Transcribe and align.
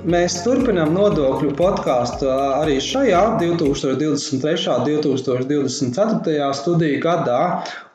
Mēs 0.00 0.38
turpinām 0.40 0.94
nodokļu 0.96 1.50
podkāstu 1.58 2.28
arī 2.32 2.78
šajā 2.80 3.18
2023. 3.42 4.70
un 4.72 4.86
2024. 4.86 6.46
studiju 6.56 7.00
gadā. 7.02 7.40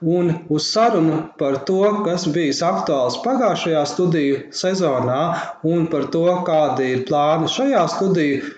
Un 0.06 0.30
uz 0.54 0.68
sarunu 0.70 1.24
par 1.40 1.58
to, 1.66 1.80
kas 2.06 2.28
bijis 2.36 2.62
aktuāls 2.68 3.18
pagājušajā 3.24 3.82
studiju 3.90 4.44
sezonā 4.54 5.24
un 5.66 5.88
par 5.90 6.06
to, 6.14 6.28
kādi 6.46 6.92
ir 6.94 7.02
plāni 7.10 7.50
šajā 7.50 7.88
studiju 7.96 8.54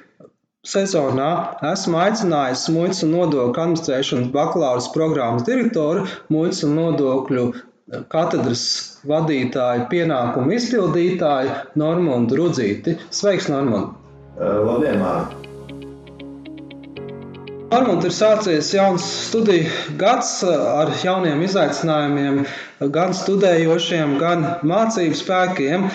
sezonā, 0.67 1.30
esmu 1.72 2.02
aicinājis 2.04 2.67
Muitas 2.76 3.00
un 3.08 3.16
nodokļu 3.16 3.64
administrēšanas 3.64 4.32
bakalaura 4.36 4.84
programmas 4.92 5.48
direktoru 5.48 6.04
Muitas 6.36 6.66
un 6.67 6.76
nodokļu 6.82 7.48
katedras 7.88 8.64
vadītāju, 9.08 9.88
pienākumu 9.92 10.56
izpildītāju 10.58 11.54
Normundu 11.80 12.40
Rudzīti. 12.42 12.98
Sveiks, 13.16 13.48
Normund! 13.52 13.96
Labdien, 14.38 15.00
Mārtiņ! 15.02 15.46
Normund 17.68 18.06
ir 18.08 18.14
sācies 18.16 18.70
jauns 18.72 19.04
studiju 19.28 19.96
gads 20.00 20.30
ar 20.48 20.92
jauniem 21.04 21.42
izaicinājumiem, 21.44 22.38
gan 22.96 23.16
studējošiem, 23.16 24.14
gan 24.22 24.46
mācību 24.72 25.20
spēkiem. 25.20 25.88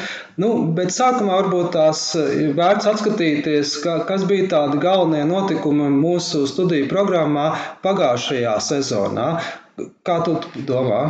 Nu, 0.43 0.51
bet 0.77 0.93
sākumā 0.93 1.39
varbūt 1.41 1.73
tās 1.77 2.05
ir 2.21 2.53
vērts 2.59 2.89
atskatīties, 2.93 3.77
ka, 3.85 3.99
kas 4.09 4.25
bija 4.29 4.51
tādi 4.53 4.81
galvenie 4.85 5.25
notikumi 5.29 5.89
mūsu 5.97 6.45
studiju 6.51 6.89
programmā 6.93 7.51
pagājušajā 7.85 8.57
sezonā. 8.69 9.29
Kā 10.05 10.21
tu 10.29 10.37
domā? 10.69 11.05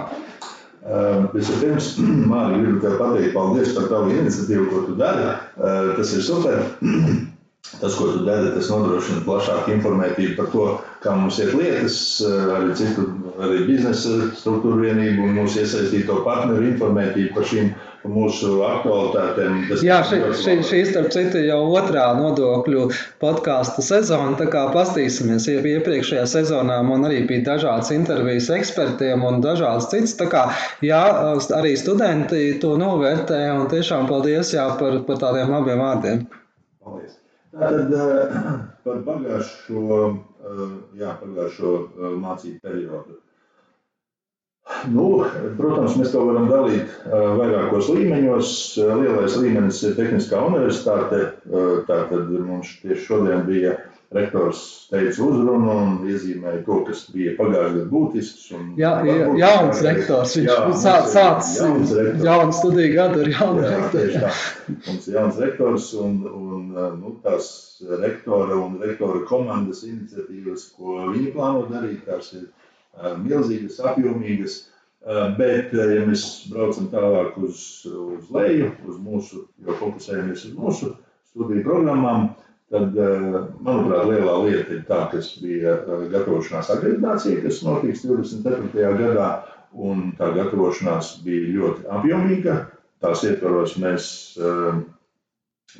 Vispirms, 0.82 1.92
Mārija, 2.02 2.58
gribu 2.58 2.80
te 2.82 2.94
pateikt 2.98 3.36
paldies 3.36 3.74
par 3.76 3.86
tavu 3.90 4.10
iniciatīvu, 4.16 4.66
ko 4.72 4.80
tu 4.88 4.96
dari. 4.98 5.28
Ehm, 5.62 5.92
tas 5.98 6.16
ir 6.16 6.26
super. 6.26 6.64
Tas, 7.80 7.94
ko 7.96 8.10
tu 8.12 8.24
dari, 8.26 8.50
tas 8.52 8.68
nodrošina 8.68 9.22
plašāku 9.24 9.72
informētību 9.76 10.34
par 10.36 10.50
to, 10.52 10.66
kā 11.02 11.14
mums 11.16 11.38
iet 11.40 11.54
lietas, 11.56 11.96
ehm, 12.26 12.50
arī 12.56 12.74
citu, 12.78 13.06
arī 13.40 13.62
biznesa 13.68 14.28
struktūru 14.38 14.82
vienību 14.82 15.24
un 15.24 15.38
mūsu 15.40 15.62
iesaistīto 15.62 16.20
partneru 16.26 16.68
informētību 16.68 17.32
par 17.36 17.48
šīm 17.48 17.72
mūsu 18.12 18.58
aktualitātēm. 18.66 19.58
Jā, 19.86 20.00
šī, 20.06 20.18
šī, 20.42 20.56
šī 20.66 20.80
starp 20.90 21.12
citu 21.14 21.42
jau 21.46 21.60
otrā 21.70 22.08
nodokļu 22.18 22.88
podkāstu 23.22 23.84
sezona. 23.86 24.34
Tā 24.40 24.48
kā 24.52 24.66
pastīsimies, 24.74 25.46
iepriekšējā 25.54 26.26
sezonā 26.34 26.80
man 26.86 27.06
arī 27.08 27.22
bija 27.30 27.46
dažādas 27.52 27.94
intervijas 27.94 28.50
ekspertiem 28.58 29.24
un 29.28 29.40
dažādas 29.44 29.88
citas. 29.94 30.18
Tā 30.18 30.28
kā 30.34 30.44
jā, 30.84 31.02
arī 31.56 31.76
studenti 31.78 32.44
to 32.62 32.74
novērtē 32.80 33.44
un 33.54 33.70
tiešām 33.72 34.10
paldies 34.10 34.54
jā, 34.58 34.68
par, 34.82 35.02
par 35.06 35.22
tādiem 35.22 35.54
labiem 35.54 35.86
vārdiem. 35.86 36.24
Paldies. 36.82 37.21
Tātad 37.52 37.92
par 38.84 39.02
pagājušo, 39.08 39.98
jā, 40.98 41.12
pagājušo 41.20 41.74
mācību 42.22 42.62
periodu. 42.64 43.18
Nu, 44.92 45.06
protams, 45.58 45.96
mēs 45.98 46.12
to 46.14 46.22
varam 46.26 46.48
dalīt 46.50 46.90
vairākos 47.10 47.90
līmeņos. 47.92 48.52
Lielais 49.02 49.36
līmenis 49.42 49.82
ir 49.86 49.96
Tehniskā 49.98 50.40
universitāte. 50.48 51.20
Tātad 51.88 52.30
mums 52.46 52.70
tieši 52.82 53.04
šodien 53.08 53.44
bija 53.46 53.76
rektors 54.14 54.62
teica 54.90 55.24
uzrunu 55.24 55.72
un 55.72 55.92
iezīmēja 56.08 56.62
to, 56.66 56.78
kas 56.86 57.04
bija 57.12 57.34
pagājušajā 57.38 57.74
gadā 57.74 57.84
būtisks. 57.90 58.48
Jā, 58.80 58.92
jā, 59.08 59.28
jauns 59.40 59.82
rektors. 59.86 60.34
Viņš 60.38 60.50
jā, 60.50 60.56
sāc, 60.82 61.06
sācis 61.12 61.60
jauns, 61.60 61.94
jaunu 62.24 62.56
studiju 62.56 62.96
gadu 62.96 63.22
ar 63.24 63.30
jaunu 63.32 63.62
jā, 63.64 63.70
rektoru. 63.76 64.32
Mums 64.88 65.06
ir 65.08 65.16
jauns 65.18 65.38
rektors 65.42 65.92
un, 66.02 66.18
un 66.28 66.66
nu, 66.98 67.14
tās 67.24 67.52
rektora 68.02 68.58
un 68.60 68.76
rektora 68.82 69.24
komandas 69.28 69.84
iniciatīvas, 69.88 70.68
ko 70.76 71.08
viņi 71.12 71.32
plāno 71.36 71.64
darīt, 71.70 72.04
tās 72.08 72.34
ir 72.36 72.50
milzīgas, 73.24 73.80
apjomīgas. 73.92 74.60
Bet, 75.38 75.72
ja 75.74 76.04
mēs 76.06 76.24
braucam 76.46 76.86
tālāk 76.92 77.34
uz, 77.42 77.56
uz 77.90 78.28
leju, 78.30 78.68
uz 78.86 79.00
mūsu, 79.02 79.48
jo 79.58 79.74
fokusējamies 79.80 80.44
uz 80.46 80.52
mūsu 80.54 80.92
studiju 81.32 81.64
programmām, 81.66 82.28
tad, 82.72 82.96
manuprāt, 83.60 84.06
lielā 84.10 84.36
lieta 84.46 84.76
ir 84.76 84.84
tā, 84.88 85.00
kas 85.12 85.32
bija 85.42 85.76
gatavošanās 86.12 86.70
akreditācija, 86.74 87.42
kas 87.44 87.62
notiks 87.66 88.06
24. 88.08 88.94
gadā, 89.00 89.30
un 89.72 90.10
tā 90.18 90.32
gatavošanās 90.36 91.18
bija 91.26 91.52
ļoti 91.56 91.86
apjomīga. 91.98 92.56
Tās 93.02 93.24
ietvaros 93.26 93.76
mēs 93.82 94.08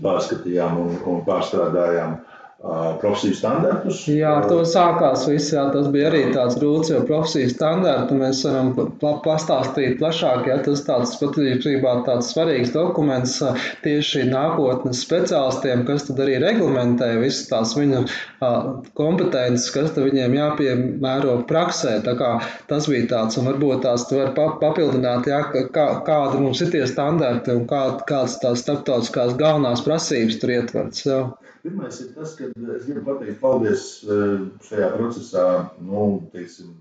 pārskatījām 0.02 0.78
un, 0.82 0.94
un 1.08 1.20
pārstrādājām 1.26 2.16
uh, 2.16 2.31
profesiju 2.62 3.34
standartus. 3.34 4.04
Jā, 4.06 4.36
ar 4.38 4.44
to 4.46 4.60
sākās 4.68 5.24
viss. 5.26 5.50
Jā, 5.54 5.64
tas 5.74 5.88
bija 5.92 6.10
arī 6.12 6.20
tāds 6.34 6.58
grūts, 6.60 6.92
jo 6.92 7.00
profesiju 7.08 7.50
standartu 7.50 8.14
mēs 8.18 8.44
varam 8.46 8.70
pastāstīt 9.24 9.98
plašāk. 9.98 10.46
Jā, 10.46 10.60
tas 10.66 10.84
tāds 10.86 11.16
patiesībā 11.18 11.96
tāds 12.06 12.30
svarīgs 12.30 12.70
dokuments 12.74 13.40
tieši 13.82 14.28
nākotnes 14.30 15.02
speciālistiem, 15.02 15.82
kas 15.88 16.06
tad 16.06 16.22
arī 16.22 16.38
reglamentē 16.44 17.10
visas 17.22 17.50
tās 17.50 17.74
viņu 17.78 18.04
kompetences, 18.98 19.68
kas 19.74 19.90
tad 19.96 20.06
viņiem 20.06 20.38
jāpiemēro 20.38 21.40
praksē. 21.50 21.98
Tā 22.06 22.14
kā 22.20 22.32
tas 22.70 22.86
bija 22.90 23.10
tāds, 23.16 23.42
un 23.42 23.50
varbūt 23.50 23.82
tās 23.88 24.06
tu 24.06 24.20
vari 24.20 24.36
papildināt, 24.62 25.26
jā, 25.26 25.42
kā, 25.50 25.88
kādi 26.06 26.46
mums 26.46 26.62
ir 26.62 26.70
tie 26.76 26.86
standarti 26.86 27.58
un 27.58 27.66
kā, 27.70 27.84
kādas 28.06 28.38
tās 28.42 28.62
starptautiskās 28.62 29.34
galvenās 29.40 29.82
prasības 29.82 30.38
tur 30.38 30.60
ietverts. 30.60 31.08
Jā. 31.10 31.22
Pirmais 31.62 32.00
ir 32.02 32.08
tas, 32.16 32.32
ka 32.34 32.48
es 32.50 32.86
gribu 32.88 33.04
pateikt 33.06 33.38
paldies 33.42 33.82
eh, 34.02 34.40
šajā 34.66 34.88
procesā, 34.96 35.44
nu, 35.78 36.06
teiksim, 36.32 36.72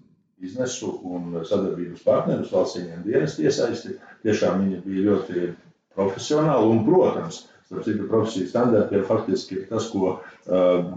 biznesu 0.41 0.95
un 1.05 1.35
sadarbības 1.45 2.01
partnerus, 2.05 2.49
valsts 2.49 2.79
ieņēmuma 2.79 3.05
dienestu 3.05 3.45
iesaisti. 3.45 3.93
Tiešām 4.25 4.63
viņi 4.63 4.79
bija 4.87 5.03
ļoti 5.11 5.51
profesionāli 5.93 6.71
un, 6.73 6.81
protams, 6.87 7.43
starp 7.67 7.85
citu 7.85 8.07
profesiju 8.09 8.49
standarti 8.49 8.97
jau 8.97 9.05
faktiski 9.11 9.59
ir 9.59 9.67
tas, 9.69 9.85
ko 9.93 10.15
uh, 10.15 10.23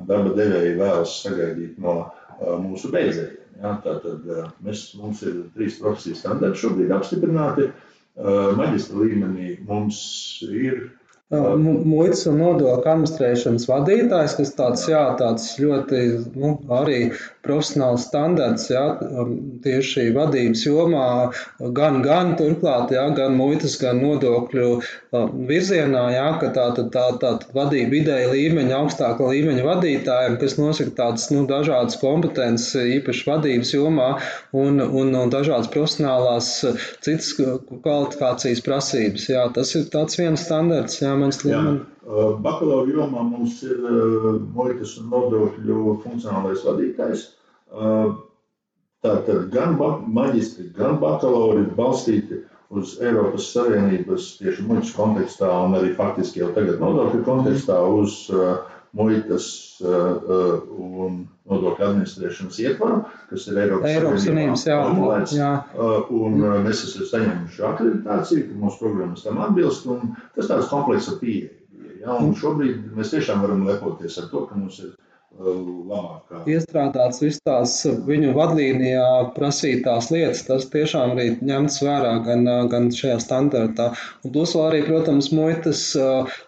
darba 0.09 0.33
devēji 0.39 0.79
vēlas 0.81 1.19
sagaidīt 1.21 1.77
no 1.85 1.99
uh, 2.01 2.57
mūsu 2.65 2.89
beidzējiem. 2.95 3.45
Ja? 3.61 3.77
Tātad 3.85 4.25
mēs, 4.65 4.87
mums 4.97 5.21
ir 5.29 5.43
trīs 5.59 5.77
profesiju 5.83 6.17
standarti 6.19 6.65
šobrīd 6.65 6.97
apstiprināti. 6.97 7.69
Maģistra 8.15 9.01
līmenī 9.01 9.57
mums 9.67 9.97
ir 10.47 10.85
muitas 11.33 12.27
un 12.29 12.37
nodokļu 12.39 12.91
administrēšanas 12.91 13.65
vadītājs, 13.69 14.35
kas 14.37 14.51
tāds, 14.59 14.83
jā, 14.91 15.05
tāds 15.17 15.55
ļoti 15.57 16.01
nu, 16.37 16.59
arī 16.69 17.15
profesionāls 17.45 18.05
standarts 18.09 18.69
jā, 18.71 18.83
um, 19.23 19.33
tieši 19.65 20.11
vadības 20.13 20.65
jomā, 20.67 21.07
gan, 21.77 22.03
gan 22.05 22.35
turklāt, 22.37 22.93
jā, 22.93 23.07
gan 23.17 23.37
muitas, 23.37 23.79
gan 23.81 24.03
nodokļu 24.03 24.69
um, 24.77 25.33
virzienā, 25.49 26.05
jā, 26.13 26.27
ka 26.43 26.51
tā, 26.57 26.67
tā, 26.77 26.85
tā, 26.93 27.07
tā 27.23 27.33
vadība 27.57 27.99
ideja 28.03 28.29
līmeņa, 28.33 28.77
augstāka 28.83 29.29
līmeņa 29.33 29.65
vadītājiem, 29.65 30.39
kas 30.41 30.59
nosaka 30.61 30.97
tādas 31.01 31.31
nu, 31.33 31.47
dažādas 31.49 31.97
kompetences, 32.01 32.77
īpaši 32.99 33.29
vadības 33.31 33.75
jomā 33.77 34.11
un, 34.53 34.81
un, 34.85 35.17
un 35.17 35.33
dažādas 35.33 35.73
profesionālās 35.73 36.53
citas 37.05 37.33
kvalifikācijas 37.39 38.65
prasības. 38.65 39.29
Jā, 39.33 39.49
tas 39.57 39.73
ir 39.77 39.89
tāds 39.93 40.21
viens 40.21 40.45
standarts, 40.45 41.01
jā, 41.01 41.14
mans 41.21 41.41
līmenis. 41.45 41.83
Bakalaura 42.45 42.93
jomā 42.93 43.23
mums 43.25 43.63
ir 43.65 43.81
muitas 44.55 44.97
un 45.01 45.09
nodokļu 45.13 45.99
funkcionālais 46.05 46.65
vadītājs. 46.67 47.29
Tātad 49.05 49.49
gan 49.53 49.79
maģistri, 50.17 50.71
gan 50.77 50.99
bakalauri 51.01 51.67
ir 51.67 51.73
balstīti 51.77 52.43
uz 52.75 52.97
Eiropas 53.05 53.51
Savienības 53.53 54.31
tieši 54.41 54.65
muitas 54.67 54.93
kontekstā 54.97 55.51
un 55.67 55.77
arī 55.79 55.93
faktiski 55.97 56.41
jau 56.41 56.51
tagad 56.57 56.81
nodokļu 56.83 57.21
kontekstā 57.27 57.77
uz 58.01 58.25
uh, 58.33 58.57
muitas 58.95 59.47
uh, 59.83 60.63
un 60.71 61.25
nodokļu 61.51 61.87
administrēšanas 61.89 62.61
ietvaru, 62.63 63.01
kas 63.31 63.49
ir 63.51 63.61
Eiropas, 63.65 64.25
Savienības 64.25 64.65
formulēts. 64.69 65.35
Un 66.15 66.39
mēs 66.65 66.85
esam 66.87 67.09
saņēmuši 67.11 67.67
akreditāciju, 67.71 68.47
ka 68.49 68.61
mūsu 68.63 68.81
programmas 68.81 69.27
tam 69.27 69.43
atbilst, 69.45 69.89
un 69.91 70.15
tas 70.37 70.49
tāds 70.51 70.71
kompleksa 70.73 71.19
pieeja. 71.21 71.53
Ja, 72.05 72.19
un 72.21 72.35
šobrīd 72.37 72.93
mēs 72.97 73.15
tiešām 73.15 73.41
varam 73.45 73.65
lepoties 73.69 74.19
ar 74.21 74.29
to, 74.33 74.45
ka 74.49 74.59
mums 74.59 74.81
ir 74.85 74.93
labākā. 75.39 76.43
Iestrādāts 76.51 77.21
viss 77.23 77.43
tās 77.45 77.75
viņu 78.07 78.35
vadlīnijā 78.37 79.07
prasītās 79.37 80.11
lietas, 80.13 80.45
tas 80.47 80.67
tiešām 80.73 81.15
arī 81.15 81.27
ņemts 81.43 81.81
vērā 81.85 82.13
gan, 82.27 82.47
gan 82.71 82.91
šajā 82.95 83.19
standartā. 83.23 83.91
Un 84.25 84.35
plus 84.37 84.55
vēl 84.55 84.67
arī, 84.69 84.83
protams, 84.87 85.31
muitas, 85.35 85.83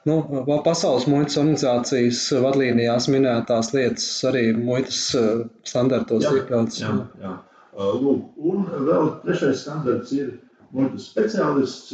nu, 0.09 0.21
pasaules 0.65 1.09
muitas 1.11 1.39
organizācijas 1.43 2.23
vadlīnijās 2.45 3.11
minētās 3.13 3.73
lietas 3.75 4.09
arī 4.31 4.49
muitas 4.57 5.03
standartos 5.67 6.29
iekļauts. 6.31 6.81
Jā, 6.85 6.95
jā. 7.23 7.37
Lūk, 7.77 8.31
un 8.41 8.65
vēl 8.87 9.11
trešais 9.27 9.67
standarts 9.67 10.15
ir 10.17 10.39
muitas 10.73 11.11
speciālists 11.11 11.93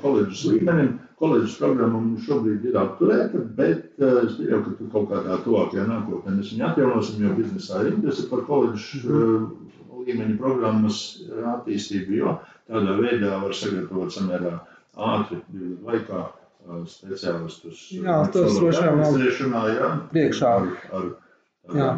koledžas 0.00 0.46
līmenim 0.48 0.94
koledžas 1.18 1.58
programma 1.60 2.00
mums 2.00 2.26
šobrīd 2.26 2.66
ir 2.70 2.78
apturēta, 2.80 3.42
bet 3.58 4.02
uh, 4.02 4.20
es 4.24 4.36
pieņemu, 4.38 4.64
ka 4.64 4.74
tur 4.78 4.90
kaut 4.94 5.08
kādā 5.12 5.38
tuvākajā 5.44 5.86
nākotnē 5.90 6.36
mēs 6.38 6.52
viņu 6.54 6.66
atjaunosim, 6.70 7.24
jo 7.26 7.36
biznesā 7.38 7.84
ir 7.84 7.92
interese 7.94 8.26
par 8.30 8.44
koledžas 8.48 9.04
uh, 9.04 9.48
līmeņa 10.08 10.38
programmas 10.40 10.98
attīstību, 11.54 12.18
jo 12.22 12.34
tādā 12.70 12.96
veidā 13.00 13.38
var 13.42 13.56
sagatavot 13.56 14.14
samērā 14.14 14.54
ātri 14.98 15.40
laikā 15.86 16.26
speciālistus. 16.88 17.86
Jā, 17.94 18.20
tas 18.32 18.58
droši 18.58 18.84
vien 18.84 19.00
vēl 19.00 19.18
priekšā. 20.12 20.50
Ar, 20.58 20.68
ar, 20.98 21.08
Jā, 21.68 21.88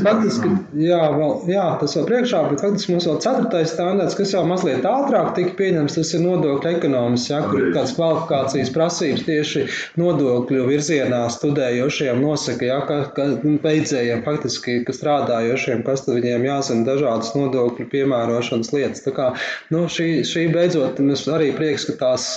faktiski, 0.00 0.48
jā, 0.80 0.98
vēl, 1.12 1.32
jā, 1.52 1.64
tas 1.82 1.92
vēl 1.98 2.06
priekšā, 2.08 2.38
bet 2.48 2.62
faktiski 2.64 2.94
mums 2.94 3.04
vēl 3.10 3.18
ceturtais 3.20 3.74
standarts, 3.74 4.14
kas 4.16 4.30
jau 4.32 4.40
mazliet 4.48 4.86
ātrāk 4.88 5.34
tika 5.36 5.52
pieņemts, 5.58 5.98
tas 5.98 6.12
ir 6.16 6.22
nodokļu 6.24 6.70
ekonomikas, 6.70 7.26
ja, 7.28 7.42
kur 7.44 7.60
ir 7.60 7.74
kāds 7.74 7.92
kvalifikācijas 7.98 8.72
prasības 8.72 9.26
tieši 9.26 9.64
nodokļu 10.00 10.64
virzienā 10.70 11.20
studējošiem 11.34 12.22
nosaka, 12.24 12.70
ja, 12.70 12.78
ka, 12.88 12.96
ka 13.18 13.26
beidzējiem 13.66 14.22
faktiski, 14.24 14.78
ka 14.88 14.96
strādājošiem, 14.96 15.84
kas 15.84 16.06
tad 16.06 16.16
viņiem 16.22 16.48
jāzina 16.48 16.88
dažādas 16.88 17.34
nodokļu 17.36 17.88
piemērošanas 17.92 18.72
lietas. 18.72 19.04
Tā 19.04 19.12
kā, 19.12 19.28
nu, 19.74 19.84
šī, 19.92 20.08
šī 20.24 20.46
beidzot, 20.56 21.04
mēs 21.04 21.26
arī 21.28 21.50
prieks, 21.58 21.84
ka 21.90 21.98
tās 22.00 22.30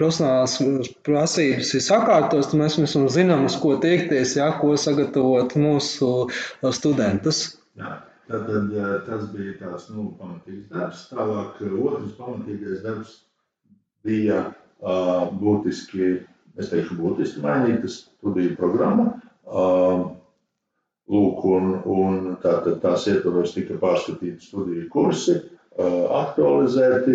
profesionālās 0.00 0.56
prasības 1.04 1.76
ir 1.76 1.86
sakārtos, 1.90 2.56
mēs, 2.56 2.80
mēs 2.80 2.96
zinām, 3.12 3.44
uz 3.52 3.60
ko 3.60 3.76
tiekties, 3.84 4.38
ja, 4.40 4.48
ko 4.56 4.72
sagatavot 4.80 5.52
mūsu 5.60 6.12
studentus. 6.74 7.42
Jā. 7.78 7.98
Tad, 8.28 8.44
tad 8.44 9.04
tas 9.06 9.28
bija 9.32 9.54
tāds 9.56 9.86
nu, 9.88 10.10
pamatīgs 10.18 10.66
darbs. 10.68 11.06
Tālāk, 11.08 11.62
otrs 11.64 12.10
pamatīgais 12.18 12.82
darbs 12.84 13.14
bija 14.04 14.42
uh, 14.50 15.30
būtiski, 15.40 16.10
es 16.60 16.68
teikšu, 16.68 16.98
būtiski 17.00 17.40
mainīta 17.44 17.88
studiju 17.92 18.56
programma. 18.60 19.14
Uh, 19.48 20.10
Lūk, 21.08 21.40
un, 21.48 21.70
un 21.88 22.34
tā, 22.42 22.58
tās 22.82 23.06
ietvaros 23.08 23.54
tika 23.54 23.78
pārskatīti 23.80 24.44
studiju 24.44 24.90
kursi, 24.92 25.38
uh, 25.40 26.02
aktualizēti, 26.18 27.14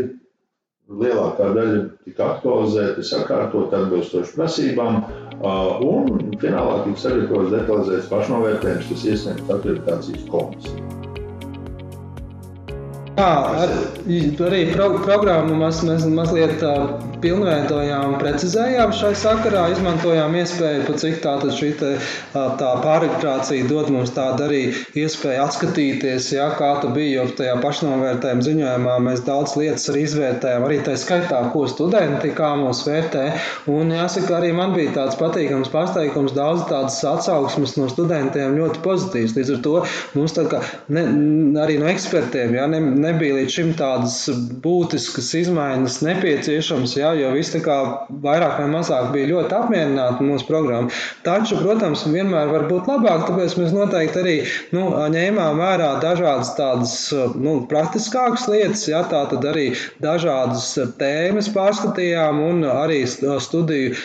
lielākā 0.92 1.50
daļa 1.56 1.84
tika 2.06 2.26
aktualizēta, 2.36 3.04
sakārtot 3.08 3.74
atbilstoši 3.76 4.36
prasībām, 4.36 5.00
un 5.44 6.36
finālā 6.42 6.82
tika 6.88 7.06
sagatavots 7.06 7.54
detalizēts 7.54 8.12
pašnovērtējums, 8.12 8.92
kas 8.92 9.08
iesniegts 9.12 9.56
akreditācijas 9.58 10.28
komisijai. 10.32 10.84
Jā, 13.14 13.32
ar, 13.64 13.72
arī 14.48 14.62
pro, 14.74 14.88
programmu 15.06 15.56
mēs, 15.60 15.84
mēs 15.86 16.08
mazliet 16.10 16.64
uh, 16.66 16.96
pilnveidojām, 17.24 18.18
precizējām 18.22 18.94
šai 18.96 19.14
sakarā, 19.18 19.66
izmantojām 19.74 20.36
iespēju, 20.42 20.84
pa 20.88 20.96
cik 21.00 21.20
tā, 21.24 21.36
šī 21.56 21.70
te, 21.80 21.92
tā 22.34 22.72
pārregistrācija 22.84 23.68
dod 23.70 23.90
mums 23.94 24.14
tādu 24.16 24.48
arī 24.48 24.62
iespēju 25.00 25.44
atskatīties, 25.46 26.30
jā, 26.36 26.50
kā 26.60 26.74
tā 26.84 26.92
bija, 26.94 27.22
jo 27.22 27.38
tajā 27.40 27.56
pašnovērtējuma 27.64 28.46
ziņojumā 28.48 28.98
mēs 29.08 29.24
daudz 29.28 29.56
lietas 29.60 29.88
arī 29.92 30.04
izvērtējām, 30.08 30.68
arī 30.68 30.80
tā 30.86 30.98
skaitā, 31.00 31.40
ko 31.54 31.66
studenti 31.72 32.34
kā 32.36 32.54
mūs 32.60 32.84
vērtē. 32.88 33.25
Un 33.72 33.94
jāsaka, 33.96 34.38
arī 34.40 34.52
man 34.56 34.75
bija 34.75 34.94
tāds 34.98 35.18
patīkams 35.20 35.72
pārsteigums, 35.74 36.36
daudz 36.36 36.66
tādas 36.70 37.00
atsauksmes 37.08 37.78
no 37.80 37.90
studentiem 37.92 38.58
ļoti 38.60 38.84
pozitīvas. 38.86 39.36
Līdz 39.38 39.54
ar 39.56 39.62
to 39.66 39.75
mums 40.18 40.36
tā 40.36 40.46
kā 40.52 40.62
ne, 40.94 41.06
arī 41.64 41.80
no 41.81 41.90
ekspertiem, 41.92 42.56
jā, 42.58 42.68
ne, 42.72 42.81
nebija 43.08 43.40
līdz 43.40 43.58
šim 43.58 43.74
tādas 43.80 44.20
būtiskas 44.64 45.31
izmaiņas 45.44 46.02
nepieciešamas, 46.08 46.98
jā, 47.00 47.12
jo 47.19 47.31
kā 47.63 47.77
vairāk 48.24 48.60
vai 48.62 48.68
mazāk 48.71 49.12
bija 49.13 49.30
ļoti 49.31 49.57
apmierināti 49.57 50.27
mūsu 50.27 50.48
programmu. 50.48 50.94
Taču, 51.25 51.57
protams, 51.62 52.06
vienmēr 52.07 52.51
var 52.51 52.68
būt 52.69 52.88
labāk, 52.89 53.25
tāpēc 53.27 53.57
mēs 53.60 53.74
noteikti 53.75 54.21
arī 54.21 54.36
nu, 54.75 54.86
ņēmām 55.13 55.60
vērā 55.60 55.89
dažādas 56.04 56.54
tādas 56.57 56.95
nu, 57.36 57.56
praktiskākas 57.69 58.48
lietas, 58.51 58.86
jā, 58.89 59.04
tā 59.12 59.25
tad 59.31 59.45
arī 59.51 59.74
dažādas 60.04 60.71
tēmas 61.00 61.51
pārskatījām 61.54 62.42
un 62.44 62.63
arī 62.69 63.01
studiju 63.07 63.98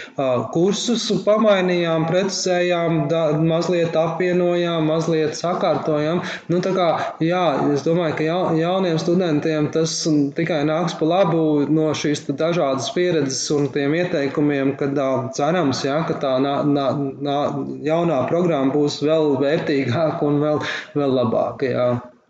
kursus 0.55 1.07
pamainījām, 1.27 2.09
precizējām, 2.11 3.05
da, 3.13 3.25
mazliet 3.39 3.97
apvienojām, 3.99 4.89
mazliet 4.91 5.39
sakārtojām. 5.39 6.25
Nu, 6.51 6.61
kā, 6.65 6.89
jā, 7.25 7.45
es 7.75 7.87
domāju, 7.87 8.19
ka 8.19 8.27
ja, 8.27 8.39
jaunie 8.59 8.89
jauniem 8.89 8.99
studentiem 8.99 9.69
tas 9.73 9.93
tikai 10.37 10.63
nāks 10.69 10.97
pa 10.99 11.07
labu 11.09 11.67
no 11.69 11.91
šīs 11.97 12.25
dažādas 12.29 12.91
pieredzes 12.99 13.47
un 13.55 13.71
tiem 13.75 13.95
ieteikumiem, 13.95 14.75
kad 14.81 14.99
cerams, 15.39 15.85
ja, 15.87 16.01
ka 16.09 16.19
tā 16.19 16.35
nā, 16.43 16.59
nā, 16.67 16.91
nā, 17.23 17.39
jaunā 17.87 18.21
programma 18.31 18.75
būs 18.75 18.99
vēl 19.07 19.37
vērtīgāka 19.43 20.27
un 20.27 20.41
vēl, 20.43 20.63
vēl 20.99 21.19
labāka. 21.23 21.71
Jā. 21.71 21.89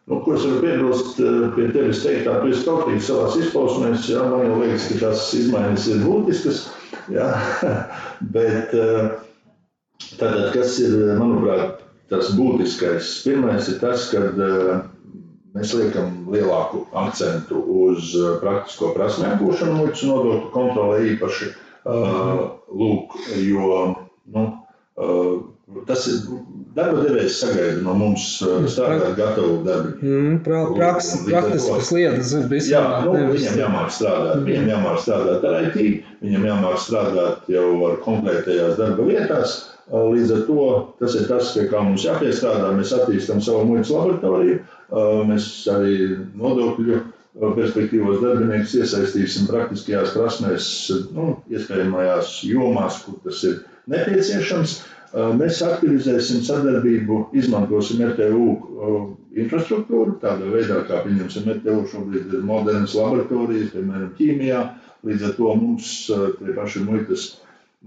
Nu, 0.09 0.21
ko 0.25 0.37
es 0.37 0.45
varu 0.47 0.61
piebilst 0.65 1.19
pie 1.57 1.67
tevis 1.73 2.05
teiktā, 2.05 2.39
tu 2.41 2.53
esi 2.53 2.65
tautīgs 2.65 3.09
savās 3.11 3.35
izpausmēs, 3.43 4.07
jā, 4.13 4.23
man 4.29 4.47
jau 4.47 4.61
liekas, 4.63 4.87
ka 4.93 5.01
tās 5.03 5.27
izmaiņas 5.37 5.89
ir 5.93 6.05
būtiskas, 6.07 6.63
jā, 7.13 7.27
bet 8.37 8.73
tātad, 10.17 10.47
kas 10.55 10.79
ir, 10.85 10.97
manuprāt, 11.21 11.83
tas 12.13 12.33
būtiskais? 12.39 13.19
Pirmais 13.27 13.69
ir 13.69 13.81
tas, 13.83 14.09
kad 14.15 14.41
Mēs 15.57 15.73
liekam 15.77 16.27
lielāku 16.33 16.85
akcentu 16.97 17.61
uz 17.83 18.13
uh, 18.19 18.37
praktisko 18.43 18.93
prasmu 18.97 19.31
apgūšanu, 19.31 19.79
muitas 19.81 20.05
nodokļu 20.05 20.51
kontrolē 20.55 20.99
īpaši. 21.15 21.53
Uh, 21.89 22.43
lūk, 22.69 23.15
jo 23.41 23.79
nu, 24.35 24.43
uh, 25.01 25.39
tas 25.89 26.05
ir 26.11 26.21
darba 26.77 27.05
devējs 27.05 27.39
sagaida 27.43 27.81
no 27.85 27.95
mums 27.99 28.27
strādāt 28.73 29.17
gatavu 29.19 29.63
darbu. 29.67 29.95
Mm, 30.03 30.37
pra, 30.45 30.63
praks, 30.77 31.11
praktiskas 31.27 31.91
lietas 31.95 32.35
visam. 32.51 32.71
Jā, 32.73 33.01
nu, 33.07 33.17
viņam 33.35 33.59
jāmāk 33.63 33.93
strādāt. 33.95 34.43
Mm. 34.43 34.47
Viņam 34.51 34.71
jāmāk 34.75 35.01
strādāt 35.05 35.49
ar 35.49 35.59
IT, 35.67 35.81
viņam 36.25 36.47
jāmāk 36.51 36.79
strādāt 36.85 37.51
jau 37.53 37.67
ar 37.89 37.99
konkrētajās 38.05 38.79
darba 38.81 39.09
vietās. 39.09 39.59
Līdz 39.89 40.33
ar 40.37 40.41
to 40.49 40.65
tas 41.01 41.15
ir 41.17 41.29
tas, 41.31 41.55
pie 41.57 41.65
kā 41.71 41.81
mums 41.85 42.05
jāpiestrādā. 42.05 42.75
Mēs 42.77 42.91
attīstām 42.93 43.39
savu 43.45 43.65
muitas 43.71 43.93
laboratoriju 43.95 44.59
Mēs 45.29 45.47
arī 45.69 45.97
nodokļu 46.43 46.99
perspektīvos 47.57 48.23
darbiniekus 48.23 48.73
iesaistīsim 48.79 49.49
praktiskajās 49.51 50.15
prasmēs, 50.17 50.69
nu, 51.17 51.27
iespējamajās 51.57 52.31
jomās, 52.49 52.97
kur 53.05 53.19
tas 53.27 53.43
ir 53.51 53.59
nepieciešams. 53.95 54.79
Mēs 55.41 55.61
aktivizēsim 55.67 56.41
sadarbību, 56.47 57.19
izmantosim 57.41 58.01
RTU 58.11 58.49
infrastruktūru, 59.45 60.17
tādā 60.25 60.49
veidā, 60.57 60.81
kā 60.89 61.03
pieņemsim 61.05 61.49
RTU 61.59 61.77
šobrīd 61.93 62.33
ir 62.39 62.45
modernas 62.49 62.97
laboratorijas, 62.97 63.71
piemēram, 63.77 64.11
ķīmijā. 64.19 64.65
Līdz 65.09 65.29
ar 65.31 65.37
to 65.39 65.53
mums 65.63 65.93
tie 66.09 66.57
paši 66.57 66.83
muitas, 66.89 67.29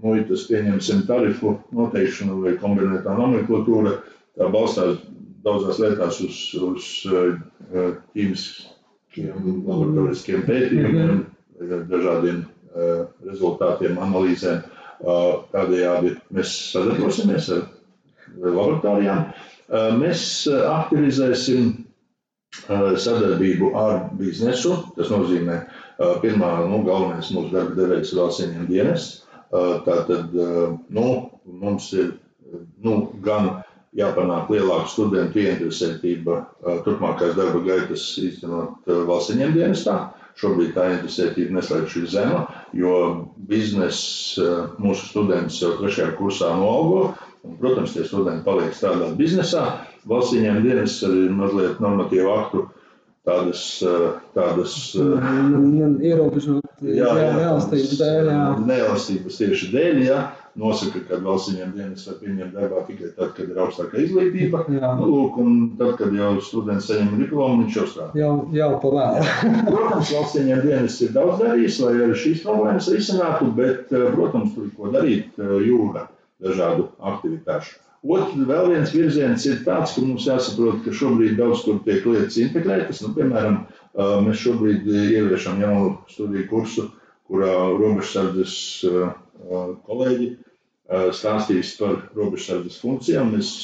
muitas 0.00 0.46
pieņemsim 0.48 1.04
tarifu 1.08 1.56
noteikšanu 1.76 2.38
vai 2.44 2.54
kombinētā 2.60 3.14
nomenklatūra, 3.18 3.96
tā 4.38 4.48
balstās 4.52 5.02
daudzās 5.44 5.80
lietās 5.82 6.20
uz, 6.24 6.38
uz 6.62 6.88
eh, 7.12 7.92
ķīmiskiem 8.14 9.48
laboratoriskiem 9.66 10.46
pētījumiem, 10.48 11.22
mhm. 11.60 11.84
dažādiem 11.90 12.44
eh, 12.44 13.04
rezultātiem, 13.28 13.98
analīzēm. 14.00 14.62
Tādējādi 15.02 16.12
mēs 16.30 16.50
sadarbosimies 16.70 17.48
ar 17.50 17.64
laboratorijām. 18.38 19.24
Mēs 19.98 20.20
aktivizēsim 20.46 21.72
sadarbību 23.02 23.72
ar 23.78 24.04
biznesu. 24.18 24.76
Tas 24.94 25.10
nozīmē, 25.10 25.56
pirmā, 26.22 26.52
nu, 26.70 26.84
galvenais 26.86 27.32
mūsu 27.34 27.50
darba 27.50 27.74
devējs 27.80 28.12
ir 28.14 28.20
valsts 28.22 28.44
ieņem 28.46 28.70
dienests. 28.70 29.21
Tātad 29.52 30.32
nu, 30.96 31.06
mums 31.44 31.90
ir 31.92 32.14
nu, 32.84 32.94
gan 33.24 33.50
jāpanāk 33.96 34.48
lielāka 34.52 34.88
studentu 34.88 35.42
ieinteresētība 35.42 36.38
turpmākās 36.86 37.34
darba 37.36 37.60
gaitas 37.66 38.06
īstenot 38.22 38.88
valsts 39.08 39.34
ieņem 39.34 39.56
dienestā. 39.58 39.96
Šobrīd 40.40 40.70
tā 40.72 40.86
interesētība 40.94 41.58
neslēpjas 41.58 42.14
zema, 42.14 42.46
jo 42.72 42.92
biznesa 43.50 44.70
mūsu 44.80 45.10
students 45.10 45.58
jau 45.60 45.74
trešajā 45.76 46.14
kursā 46.16 46.48
noalgo. 46.56 47.10
Un, 47.42 47.58
protams, 47.60 47.92
tie 47.92 48.06
studenti 48.06 48.46
paliek 48.46 48.72
strādāt 48.72 49.18
biznesā. 49.18 49.66
Valsts 50.08 50.38
ieņem 50.38 50.62
dienas 50.64 50.94
arī 51.04 51.26
mazliet 51.36 51.82
normatīvu 51.84 52.32
aktu 52.32 52.64
tādas, 53.26 53.64
tādas 54.34 54.76
ierobežot, 54.98 56.70
jā, 56.82 57.10
jā, 57.22 57.32
neelastības 57.38 57.98
dēļ. 58.00 58.30
Jā. 58.32 58.46
Neelastības 58.66 59.42
tieši 59.42 59.72
dēļ, 59.74 60.00
jā 60.08 60.22
nosaka, 60.58 61.00
ka 61.08 61.18
valsts 61.24 61.52
viņiem 61.52 61.70
dienas 61.76 62.06
var 62.08 62.16
pieņemt 62.20 62.56
darbā 62.56 62.82
tikai 62.88 63.10
tad, 63.16 63.30
kad 63.36 63.48
ir 63.48 63.60
augstākā 63.64 64.00
izglītība. 64.02 64.64
Nu, 64.68 65.06
lūk, 65.08 65.38
un 65.40 65.54
tad, 65.78 65.94
kad 66.00 66.16
jau 66.16 66.32
students 66.44 66.88
saņem 66.90 67.14
diplomu, 67.22 67.62
viņš 67.62 67.78
jau 67.78 67.86
strādā. 67.88 68.20
Jau, 68.20 68.32
jau 68.56 68.70
pavēl. 68.82 69.30
protams, 69.70 70.12
valsts 70.12 70.40
viņiem 70.40 70.64
dienas 70.66 70.98
ir 71.04 71.14
daudz 71.16 71.40
darījis, 71.44 71.78
lai 71.84 71.94
arī 72.08 72.18
šīs 72.24 72.42
problēmas 72.44 72.90
risinātu, 72.92 73.48
bet, 73.56 73.94
eh, 73.94 74.10
protams, 74.12 74.52
tur 74.56 74.68
ko 74.76 74.92
darīt 74.92 75.40
eh, 75.40 75.56
jūra 75.70 76.08
dažādu 76.42 76.90
aktivitāšu. 77.12 77.78
Otrs, 78.02 78.34
vēl 78.48 78.72
viens 78.72 78.90
virziens 78.90 79.44
ir 79.46 79.60
tāds, 79.62 79.92
ka 79.94 80.02
mums 80.02 80.24
jāsaprot, 80.26 80.80
ka 80.82 80.94
šobrīd 80.98 81.36
daudz 81.38 81.62
kur 81.62 81.78
tiek 81.86 82.02
lietas 82.08 82.38
integrētas. 82.42 83.02
Nu, 83.04 83.12
piemēram, 83.14 83.60
mēs 84.26 84.42
šobrīd 84.42 84.88
ieviešam 84.90 85.62
jaunu 85.62 85.92
studiju 86.10 86.48
kursu, 86.50 86.88
kurā 87.30 87.52
robežsardzes 87.78 88.56
kolēģi 89.86 90.32
stāstīs 91.14 91.76
par 91.78 92.00
robežsardzes 92.18 92.80
funkcijām. 92.82 93.36
Mēs 93.36 93.54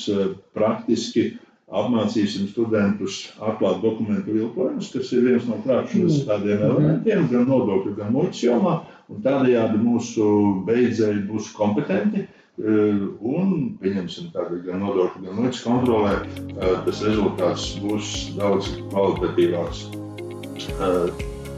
praktiski 0.54 1.32
apmācīsim 1.68 2.46
studentus 2.48 3.18
atklāt 3.44 3.82
dokumentu 3.82 4.38
viltojumus, 4.38 4.88
kas 4.94 5.10
ir 5.12 5.26
viens 5.26 5.50
no 5.50 5.58
krāpšanas 5.66 6.22
mm. 6.22 6.28
tādiem 6.30 6.62
elementiem, 6.70 7.26
gan 7.32 7.44
nodokļu, 7.50 7.98
gan 7.98 8.14
muitas 8.14 8.40
jomā. 8.46 8.78
Tādējādi 9.24 9.82
mūsu 9.82 10.24
beidzēji 10.68 11.26
būs 11.28 11.50
kompetenti. 11.56 12.28
Un, 12.58 13.50
pieņemsim, 13.78 14.32
tādu 14.34 14.58
gan 14.66 14.80
nodokļu, 14.82 15.22
gan 15.28 15.36
muitas 15.38 15.60
kontrolē, 15.62 16.16
tas 16.58 17.02
rezultāts 17.06 17.68
būs 17.84 18.08
daudz 18.34 18.72
kvalitatīvāks. 18.90 19.84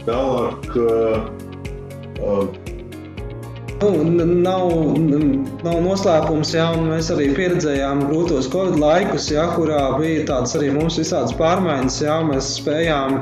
Tālāk, 0.05 0.69
Nu, 3.81 4.25
nav, 4.27 4.67
nav 5.65 5.77
noslēpums, 5.81 6.51
un 6.61 6.91
mēs 6.91 7.07
arī 7.15 7.31
pieredzējām 7.33 8.03
grūtos 8.11 8.51
Covid 8.53 8.75
laikus, 8.77 9.31
jā, 9.33 9.47
kurā 9.55 9.79
bija 9.97 10.27
tādas 10.29 10.53
arī 10.59 10.69
mums 10.75 10.99
visādas 11.01 11.33
pārmaiņas. 11.39 11.97
Jā, 12.05 12.19
mēs 12.29 12.51
spējām 12.59 13.17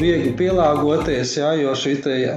viegli 0.00 0.32
pielāgoties, 0.40 1.36
jā, 1.38 1.52
jo 1.60 1.76
šī 1.78 1.92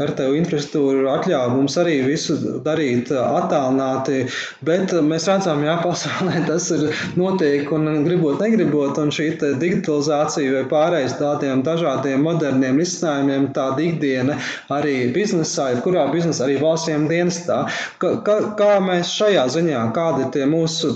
RTU 0.06 0.36
infrastruktūra 0.38 1.16
atļāva 1.16 1.56
mums 1.56 1.80
arī 1.82 1.96
visu 2.06 2.38
darīt 2.66 3.10
attālināti. 3.18 4.28
Bet 4.70 4.94
mēs 5.10 5.26
redzam, 5.32 5.66
ka 5.66 5.80
pasaulē 5.88 6.46
tas 6.46 6.70
ir 6.78 6.86
notiek 7.18 7.74
un 7.74 8.04
gribot, 8.06 8.38
negribot, 8.44 9.02
un 9.02 9.10
šī 9.18 9.32
digitalizācija 9.58 10.60
vai 10.60 10.64
pārējais 10.76 11.18
tādiem 11.18 11.66
dažādiem 11.66 12.22
moderniem 12.30 12.78
risinājumiem, 12.84 13.50
tāda 13.58 13.82
ikdiena 13.90 14.38
arī 14.78 15.08
biznesā, 15.18 15.72
jebkurā 15.74 16.06
biznesā, 16.14 16.46
arī 16.46 16.62
valstsiem 16.62 17.10
dienestā 17.10 17.47
tekstā. 17.48 17.68
Kā, 18.02 18.12
kā, 18.24 18.38
kā 18.58 18.80
mēs 18.84 19.14
šajā 19.16 19.48
ziņā, 19.54 19.86
kādi 19.96 20.26
ir 20.26 20.32
tie 20.34 20.46
mūsu 20.50 20.96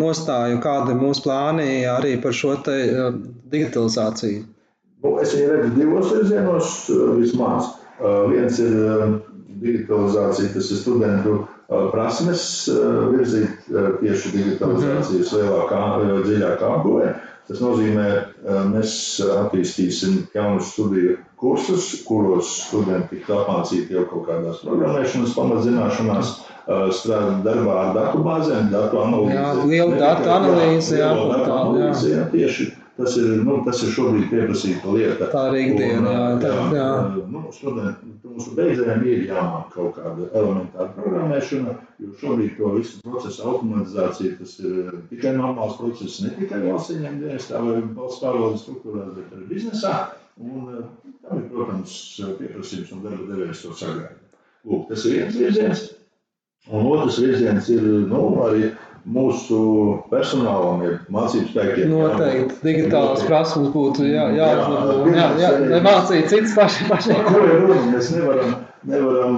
nostāju, 0.00 0.60
kādi 0.62 0.94
ir 0.94 1.00
mūsu 1.00 1.24
plāni 1.24 1.86
arī 1.88 2.20
par 2.22 2.32
šo 2.32 2.56
te, 2.62 2.76
uh, 2.92 3.12
digitalizāciju? 3.52 4.44
Nu, 5.04 5.18
es 5.22 5.34
viņu 5.34 5.50
redzu 5.52 5.74
divos 5.76 6.12
virzienos 6.12 6.76
uh, 6.90 7.16
vismaz. 7.20 7.74
Uh, 7.96 8.26
viens 8.28 8.58
ir 8.60 9.20
digitalizācija, 9.56 10.52
tas 10.52 10.70
ir 10.70 10.82
studentu 10.82 11.44
prasmes 11.66 12.42
virzīt 13.10 13.64
tieši 13.66 14.30
digitalizācijas 14.36 15.32
mhm. 15.32 15.40
lielākā, 15.40 15.80
dziļākā 16.28 16.68
apguvē. 16.76 17.08
Tas 17.46 17.60
nozīmē, 17.62 18.06
ka 18.42 18.62
mēs 18.72 18.92
attīstīsim 19.22 20.24
jaunus 20.34 20.72
studiju 20.74 21.14
kursus, 21.38 21.92
kuros 22.06 22.48
studenti 22.64 23.20
tiks 23.20 23.30
apmācīti 23.36 23.94
jau 23.94 24.02
kaut 24.10 24.24
kādās 24.26 24.64
programmēšanas 24.64 25.36
pamatzināšanās, 25.36 26.32
strādāt 26.96 27.44
darbā 27.46 27.76
ar 27.84 27.92
datubāzēm, 27.94 28.72
datu 28.72 28.98
analīzi. 29.04 29.36
Jā, 29.36 29.52
liela 29.62 30.00
datu 30.00 30.32
analīze, 30.40 30.98
jā, 30.98 31.12
datu 31.14 31.54
analīze, 31.60 32.10
jā, 32.16 32.26
tieši. 32.34 32.68
Tas 32.96 33.12
ir, 33.20 33.42
nu, 33.44 33.58
tas 33.66 33.82
ir 33.84 33.90
šobrīd 33.92 34.30
pieprasīta 34.30 34.88
lieta. 34.88 35.26
Tā 35.28 35.42
ir 35.52 35.58
ikdiena, 35.66 36.12
jā. 36.14 36.28
Tā, 36.40 36.52
jā, 36.54 36.68
jā. 36.78 36.92
Nu, 37.28 37.42
studenti, 37.52 38.15
mūsu 38.36 38.52
beidzējiem 38.58 39.04
ir 39.08 39.22
jāmāk 39.30 39.70
kaut 39.72 39.96
kāda 39.96 40.28
elementāra 40.36 40.92
programmēšana, 40.96 41.74
jo 42.02 42.12
šobrīd 42.20 42.54
to 42.58 42.72
visu 42.76 43.00
procesu 43.04 43.46
automatizācija, 43.48 44.36
tas 44.40 44.54
ir 44.60 44.92
tikai 45.10 45.32
normāls 45.38 45.78
process, 45.80 46.20
ne 46.24 46.34
tikai 46.36 46.60
valsts 46.66 46.92
ieņem 46.96 47.18
dienestā 47.22 47.62
vai 47.64 47.80
valsts 47.96 48.22
pārvaldes 48.24 48.64
struktūrās, 48.66 49.12
bet 49.16 49.34
arī 49.36 49.48
biznesā. 49.54 49.96
Un 50.36 50.66
tam 51.24 51.40
ir, 51.40 51.46
protams, 51.52 51.92
pieprasījums 52.40 52.92
un 52.92 53.04
darba 53.06 53.30
devējs 53.30 53.62
to 53.64 53.72
sagaida. 53.80 54.18
Lūk, 54.66 54.88
tas 54.90 55.06
ir 55.08 55.16
viens 55.22 55.38
virziens. 55.40 55.86
Un 56.66 56.90
otrs 56.90 57.20
virziens 57.22 57.70
ir 57.72 57.86
nu, 58.10 58.20
arī 58.44 58.72
mūsu 59.06 59.58
personālam, 60.10 60.82
ir 60.86 60.98
mācību 61.14 61.50
spēkiem. 61.52 61.92
Noteikti 61.92 62.60
digitālās 62.64 63.24
prasības 63.28 63.72
būtu 63.74 64.06
jā, 64.10 64.28
jāuzlabo. 64.34 65.10
Jā, 65.14 65.26
jā, 65.40 65.50
jā, 65.70 65.82
mācīt 65.86 66.30
citus 66.32 66.54
paši. 66.58 66.86
paši. 66.90 67.18
Ko 67.28 67.42
ir 67.44 67.58
runa? 67.62 67.80
Mēs 67.92 68.12
nevaram, 68.16 68.54
nevaram 68.90 69.36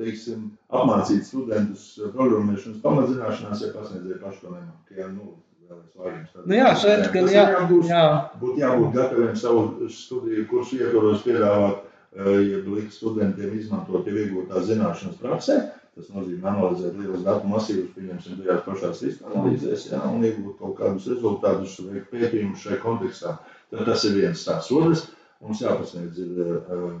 teiksim, 0.00 0.50
apmācīt 0.72 1.24
studentus 1.28 1.92
programmēšanas 2.14 2.82
pamatzināšanās, 2.84 3.64
ja 3.64 3.72
pasniedzēji 3.76 4.20
paši 4.24 4.44
to 4.44 4.52
nemāk. 4.56 4.98
Ja, 4.98 5.08
nu, 5.12 5.36
Nu 6.42 6.56
jā, 6.56 6.70
šeit 6.74 7.12
gan 7.14 7.28
jā, 7.30 7.44
jā. 7.86 8.06
Būtu 8.40 8.58
jābūt 8.58 8.96
gataviem 8.96 9.36
savu 9.38 9.86
studiju 9.92 10.48
kursu 10.50 10.80
ietvaros 10.80 11.22
piedāvāt, 11.22 11.84
ja 12.18 12.62
likt 12.64 12.96
studentiem 12.96 13.52
izmantot 13.54 14.08
jau 14.08 14.16
iegūtās 14.18 14.66
zināšanas 14.66 15.20
praksē. 15.22 15.60
Tas 16.00 16.12
nozīmē 16.16 16.48
analizēt 16.48 16.94
lielus 16.96 17.24
datu 17.26 17.48
masīvus, 17.50 17.90
pieņemsim, 17.96 18.38
tajās 18.40 18.62
pašās 18.64 19.02
analīzēs, 19.28 19.82
jā, 19.90 20.00
un 20.08 20.24
iegūt 20.24 20.56
kaut 20.62 20.78
kādus 20.78 21.08
rezultātus, 21.12 21.74
veikt 21.84 22.08
pētījumus 22.14 22.62
šajā 22.64 22.78
kontekstā. 22.84 23.34
Tad 23.70 23.84
tas 23.90 24.06
ir 24.08 24.16
viens 24.16 24.44
tās 24.46 24.70
otrs. 24.72 25.02
Mums 25.44 25.60
jāpasniedz 25.64 26.22
ir 26.24 26.40
um, 26.72 26.96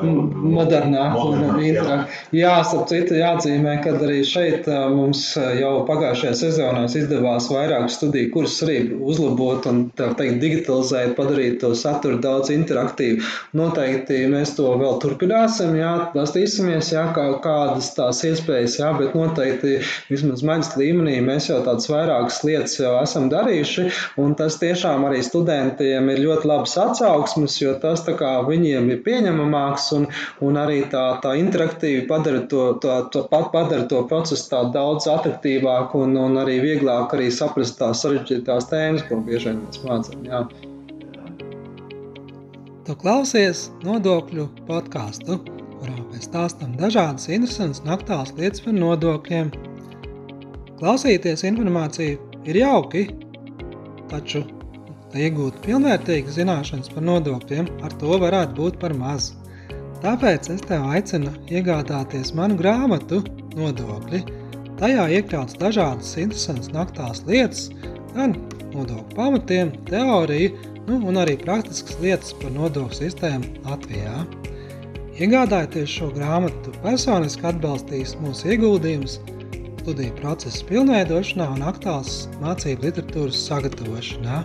modernāk 0.00 1.18
un 1.20 1.42
vītrāk. 1.58 2.12
Jā, 2.32 2.54
starp 2.64 2.88
citu 2.88 3.18
jāatzīmē, 3.18 3.74
ka 3.84 3.92
arī 3.98 4.22
šeit 4.24 4.68
mums 4.92 5.34
jau 5.36 5.72
pagājušajā 5.88 6.32
sezonā 6.38 6.86
izdevās 6.88 7.50
vairāk 7.52 7.90
studiju 7.92 8.30
kursus 8.32 8.64
arī 8.64 8.78
uzlabot 8.96 9.66
un 9.68 9.82
teikt 9.98 10.40
digitalizēt, 10.40 11.12
padarīt 11.18 11.58
to 11.60 11.74
saturu 11.76 12.20
daudz 12.24 12.52
interaktīvu. 12.54 13.20
Noteikti 13.58 14.22
mēs 14.32 14.54
to 14.56 14.70
vēl 14.80 14.96
turpināsim, 15.02 15.76
jā, 15.76 15.92
pastīsimies, 16.16 16.92
jā, 16.94 17.04
kā, 17.16 17.26
kādas 17.44 17.92
tās 17.96 18.22
iespējas, 18.28 18.78
jā, 18.80 18.92
bet 18.96 19.16
noteikti 19.18 19.78
vismaz 20.08 20.44
maģis 20.46 20.72
līmenī 20.80 21.18
mēs 21.24 21.50
jau 21.50 21.60
tādas 21.66 21.90
vairākas 21.92 22.40
lietas 22.48 22.78
jau 22.80 22.94
esam 23.02 23.28
darījuši 23.32 23.88
un 24.24 24.36
tas 24.40 24.56
tiešām 24.62 25.04
arī 25.08 25.20
studentiem 25.26 26.08
ir 26.12 26.24
ļoti 26.24 26.48
labs 26.48 26.78
atsauksmes, 26.80 27.60
jo 27.60 27.76
tas 27.82 28.04
tā 28.06 28.16
kā 28.18 28.34
viņiem 28.48 28.88
ir 28.94 29.04
pieņemamāks 29.04 29.81
labāks 29.82 29.92
un, 29.92 30.06
un 30.46 30.56
arī 30.56 30.84
tā, 30.90 31.18
tā 31.22 31.34
interaktīvi 31.38 32.06
padara 32.08 32.46
to, 32.46 32.78
tā, 32.80 33.10
to, 33.10 33.26
padara 33.28 33.86
to 33.88 34.04
procesu 34.06 34.48
tā 34.50 34.70
daudz 34.72 35.06
attraktīvāku 35.06 36.04
un, 36.06 36.16
un 36.16 36.38
arī 36.38 36.60
vieglāk 36.60 37.14
arī 37.14 37.30
saprast 37.30 37.78
tās 37.78 38.02
sarežģītās 38.02 38.68
tēmas, 38.70 39.02
ko 39.08 39.20
bieži 39.20 39.50
vien 39.50 39.62
mēs 39.66 39.82
mācām. 39.84 40.24
Jā. 40.26 40.46
Tu 42.86 42.94
klausies 42.98 43.70
nodokļu 43.84 44.48
podkāstu, 44.66 45.38
kurā 45.78 45.98
mēs 46.10 46.26
stāstām 46.26 46.74
dažādas 46.76 47.28
interesantas 47.28 47.82
un 47.82 47.94
aktuālas 47.94 48.34
lietas 48.36 48.62
par 48.64 48.74
nodokļiem. 48.74 49.52
Klausīties 50.82 51.44
informāciju 51.46 52.18
ir 52.50 52.58
jauki, 52.58 53.04
taču, 54.10 54.42
lai 55.12 55.28
iegūtu 55.28 55.62
pilnvērtīgas 55.62 56.40
zināšanas 56.40 56.90
par 56.90 57.06
nodokļiem, 57.06 57.70
ar 57.86 57.94
to 58.02 58.18
varētu 58.18 58.58
būt 58.58 58.82
par 58.82 58.96
mazu. 58.98 59.41
Tāpēc 60.02 60.48
es 60.50 60.62
tev 60.66 60.88
aicinu 60.90 61.30
iegādāties 61.46 62.32
manu 62.34 62.56
grāmatu 62.58 63.20
Nodokļi. 63.54 64.22
Tajā 64.80 65.04
iekļauts 65.18 65.60
dažādas 65.60 66.16
interesantas 66.18 66.72
naktās 66.74 67.20
lietas, 67.28 67.68
gan 68.16 68.34
nodokļu 68.72 69.14
pamatiem, 69.14 69.70
teoriju, 69.86 70.56
nu, 70.88 70.98
un 71.06 71.20
arī 71.22 71.36
praktiskas 71.38 72.00
lietas 72.02 72.34
par 72.40 72.50
nodokļu 72.56 72.98
sistēmu 72.98 73.62
Latvijā. 73.68 74.24
Iegādājoties 75.22 75.94
šo 76.00 76.10
grāmatu, 76.16 76.74
personiski 76.82 77.46
atbalstīs 77.52 78.16
mūsu 78.24 78.56
ieguldījumus 78.56 79.20
studiju 79.84 80.18
procesa 80.18 80.66
pilnveidošanā 80.66 81.46
un 81.54 81.62
aktuāls 81.70 82.24
mācību 82.42 82.88
literatūras 82.88 83.38
sagatavošanā. 83.52 84.42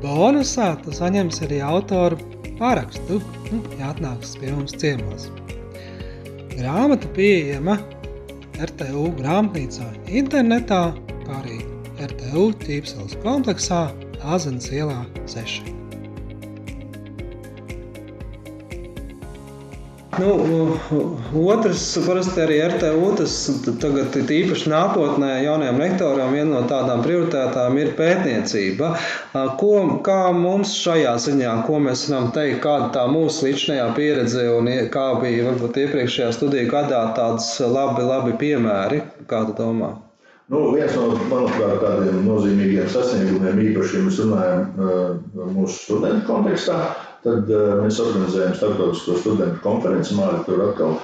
Bonusā 0.00 0.72
tu 0.86 0.96
saņemsi 0.96 1.50
arī 1.50 1.60
autoru 1.68 2.39
parakstu, 2.60 3.18
nu, 3.50 3.62
ja 3.80 3.94
atnāks 3.94 4.36
pie 4.40 4.52
mums 4.52 4.76
ciemos. 4.80 5.30
Grāmata 6.52 7.08
pieejama 7.16 7.78
RTU 8.60 9.08
grāmatnīcā 9.18 9.88
internetā, 10.20 10.84
kā 11.24 11.40
arī 11.40 11.58
RTU 12.10 12.50
ķīpseles 12.64 13.18
kompleksā 13.24 13.86
Āzenes 14.20 14.68
ielā 14.76 15.02
6. 15.32 15.79
Nu, 20.18 20.30
otrs, 21.46 21.82
parasti 22.02 22.40
arī 22.42 22.56
RTU, 22.72 23.12
tas 23.20 23.34
tagad 23.82 24.16
ir 24.18 24.32
īpaši 24.40 24.72
nākotnē 24.72 25.28
jaunajiem 25.44 25.78
lektoriem, 25.78 26.34
viena 26.34 26.56
no 26.56 26.62
tādām 26.70 27.04
prioritētām 27.04 27.78
ir 27.78 27.92
pētniecība. 27.98 28.90
Ko, 29.60 29.72
kā 30.06 30.18
mums 30.34 30.74
šajā 30.82 31.14
ziņā, 31.28 31.54
ko 31.68 31.78
mēs 31.86 32.08
varam 32.10 32.28
teikt, 32.34 32.58
kāda 32.66 32.90
tā 32.98 33.06
mūsu 33.12 33.46
līdzinājā 33.46 33.86
pieredze 33.94 34.50
un 34.56 34.70
kā 34.90 35.06
bija 35.22 35.46
varbūt 35.52 35.78
iepriekšējā 35.86 36.34
studiju 36.40 36.74
gadā 36.74 37.06
tāds 37.14 37.52
labi, 37.62 38.02
labi 38.10 38.38
piemēri, 38.42 39.04
kā 39.30 39.44
tu 39.46 39.54
domā? 39.62 39.94
Nu, 40.50 40.64
viens 40.74 40.96
no, 40.98 41.12
manuprāt, 41.30 41.76
tādiem 41.78 42.24
nozīmīgiem 42.26 42.88
sasniegumiem, 42.90 43.60
īpaši, 43.68 44.00
ja 44.00 44.06
mēs 44.08 44.16
runājam 44.24 45.52
mūsu 45.54 45.76
studentu 45.84 46.26
kontekstā, 46.26 46.80
Tad 47.20 47.50
uh, 47.52 47.72
mēs 47.82 47.98
organizējām 48.00 48.54
starptautisko 48.56 49.18
studentu 49.20 49.60
konferenci. 49.64 50.14
Mārķis 50.16 50.46
tur 50.46 50.62
atkal 50.70 50.94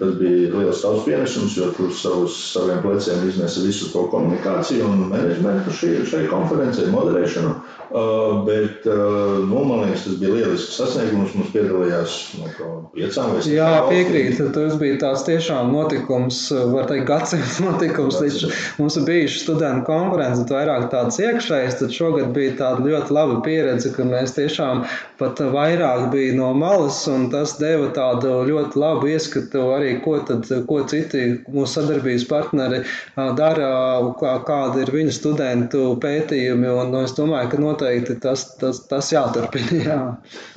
tas 0.00 0.14
bija 0.18 0.48
liels 0.56 0.80
savs 0.82 1.04
pienesums, 1.06 1.56
jo 1.58 1.68
tur 1.76 1.92
savus, 1.94 2.38
saviem 2.54 2.80
pleciem 2.82 3.26
iznesa 3.28 3.62
visu 3.62 3.90
to 3.92 4.06
komunikāciju 4.12 4.88
un 4.88 5.04
menedžmentu 5.12 5.74
šī, 5.76 5.92
šai 6.08 6.24
konferencei, 6.32 6.88
moderēšanu. 6.90 7.52
Uh, 7.88 8.44
bet, 8.44 8.86
uh, 8.86 9.38
nu, 9.48 9.64
man 9.64 9.80
liekas, 9.86 10.02
tas 10.04 10.16
bija 10.20 10.34
lielisks 10.34 10.76
sasniegums. 10.76 11.32
Mums 11.38 11.52
piedalījās 11.54 12.16
no 12.36 12.48
piecām 12.92 13.30
vai 13.32 13.40
sešām. 13.40 13.54
Jā, 13.54 13.68
piekrītu. 13.88 14.48
Tas 14.52 14.74
bija 14.80 14.98
tāds 15.00 15.24
tiešām 15.24 15.70
notikums, 15.72 16.42
var 16.74 16.88
teikt, 16.90 17.06
gadsimta 17.08 17.64
notikums. 17.68 18.18
Līdz 18.20 18.58
mums 18.76 18.98
ir 19.00 19.06
bijuši 19.08 19.40
studentu 19.40 19.86
konferences, 19.88 20.44
bet 20.44 20.52
vairāk 20.58 20.88
tāds 20.92 21.16
iekšējs. 21.22 21.78
Tad 21.80 21.94
šogad 21.96 22.34
bija 22.36 22.58
tāda 22.60 22.84
ļoti 22.84 23.16
laba 23.16 23.38
pieredze, 23.46 23.94
ka 23.96 24.04
mēs 24.08 24.36
tiešām 24.36 24.84
pat 25.18 25.40
vairāk 25.56 26.10
bija 26.12 26.36
no 26.36 26.50
malas, 26.58 27.00
un 27.08 27.30
tas 27.32 27.56
deva 27.56 27.88
tādu 27.96 28.42
ļoti 28.50 28.78
labu 28.84 29.08
ieskatu 29.14 29.64
arī, 29.78 29.94
ko, 30.04 30.18
tad, 30.28 30.44
ko 30.68 30.82
citi 30.92 31.24
mūsu 31.48 31.78
sadarbības 31.78 32.28
partneri 32.28 32.84
dara, 33.16 33.72
kā, 34.20 34.36
kāda 34.46 34.84
ir 34.84 34.92
viņu 34.94 35.16
studentu 35.16 35.88
pētījumi. 36.04 36.68
Un, 36.68 36.92
un 36.92 37.08
es 37.08 37.16
domāju, 37.16 37.54
ka 37.54 37.64
noteikti 37.78 38.18
tas, 38.20 38.44
tas, 38.58 38.82
tas 38.90 39.12
jāturpina. 39.14 39.78
Jā, 39.78 40.02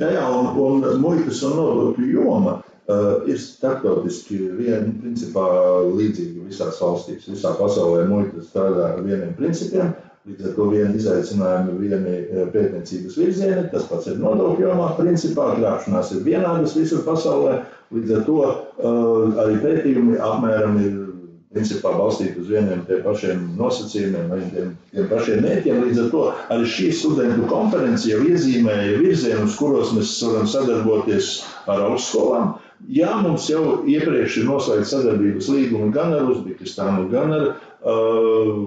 jā, 0.02 0.12
jā 0.18 0.28
un, 0.34 0.52
un 0.58 1.00
muitas 1.02 1.42
un 1.46 1.58
nodokļu 1.60 2.12
joma. 2.18 2.60
Uh, 2.92 3.22
ir 3.30 3.38
starptautiski 3.40 4.40
vien, 4.58 4.90
principā, 5.00 5.46
līdzīga 5.86 6.48
visās 6.50 6.80
valstīs. 6.82 7.28
Visā 7.30 7.54
pasaulē 7.56 8.08
muitas 8.10 8.50
strādā 8.50 8.90
ar 8.96 9.04
vieniem 9.06 9.36
principiem. 9.38 9.94
Līdz 10.28 10.50
ar 10.50 10.56
to 10.58 10.66
viena 10.70 10.92
izaicinājuma, 10.98 11.78
viena 11.82 12.48
pētniecības 12.54 13.16
virziena, 13.18 13.64
tas 13.72 13.88
pats 13.90 14.10
ir 14.12 14.20
nodokļu 14.22 14.68
jomā. 14.68 14.90
Principā 14.98 15.48
krāpšanās 15.56 16.12
ir 16.18 16.26
vienādas 16.26 16.76
visur 16.78 17.06
pasaulē. 17.06 17.62
Līdz 17.96 18.18
ar 18.18 18.28
to 18.28 18.42
uh, 18.42 19.40
arī 19.46 19.62
pētījumi 19.64 20.20
apmēram 20.22 20.78
ir 20.82 21.01
principā 21.52 21.92
balstīti 21.98 22.40
uz 22.40 22.50
vieniem 22.52 22.84
tiem 22.88 23.02
pašiem 23.04 23.44
nosacījumiem, 23.60 24.32
arī 24.32 24.50
tiem, 24.54 24.74
tiem 24.94 25.08
pašiem 25.12 25.42
mērķiem. 25.46 25.82
Līdz 25.86 26.02
ar 26.06 26.10
to 26.14 26.24
arī 26.56 26.68
šī 26.74 26.90
studentu 26.96 27.48
konference 27.52 28.08
jau 28.08 28.22
iezīmēja 28.24 29.00
virzienus, 29.02 29.58
kuros 29.60 29.92
mēs 29.96 30.14
varam 30.24 30.48
sadarboties 30.52 31.32
ar 31.72 31.84
augstskolām. 31.90 32.54
Jā, 32.90 33.12
mums 33.22 33.46
jau 33.52 33.82
iepriekš 33.86 34.40
ir 34.42 34.48
noslēgts 34.48 34.94
sadarbības 34.96 35.50
līgumi 35.54 35.92
gan 35.94 36.16
ar 36.18 36.30
Uzbekistānu, 36.32 37.10
gan 37.12 37.36
ar 37.36 37.44
uh, 37.52 38.64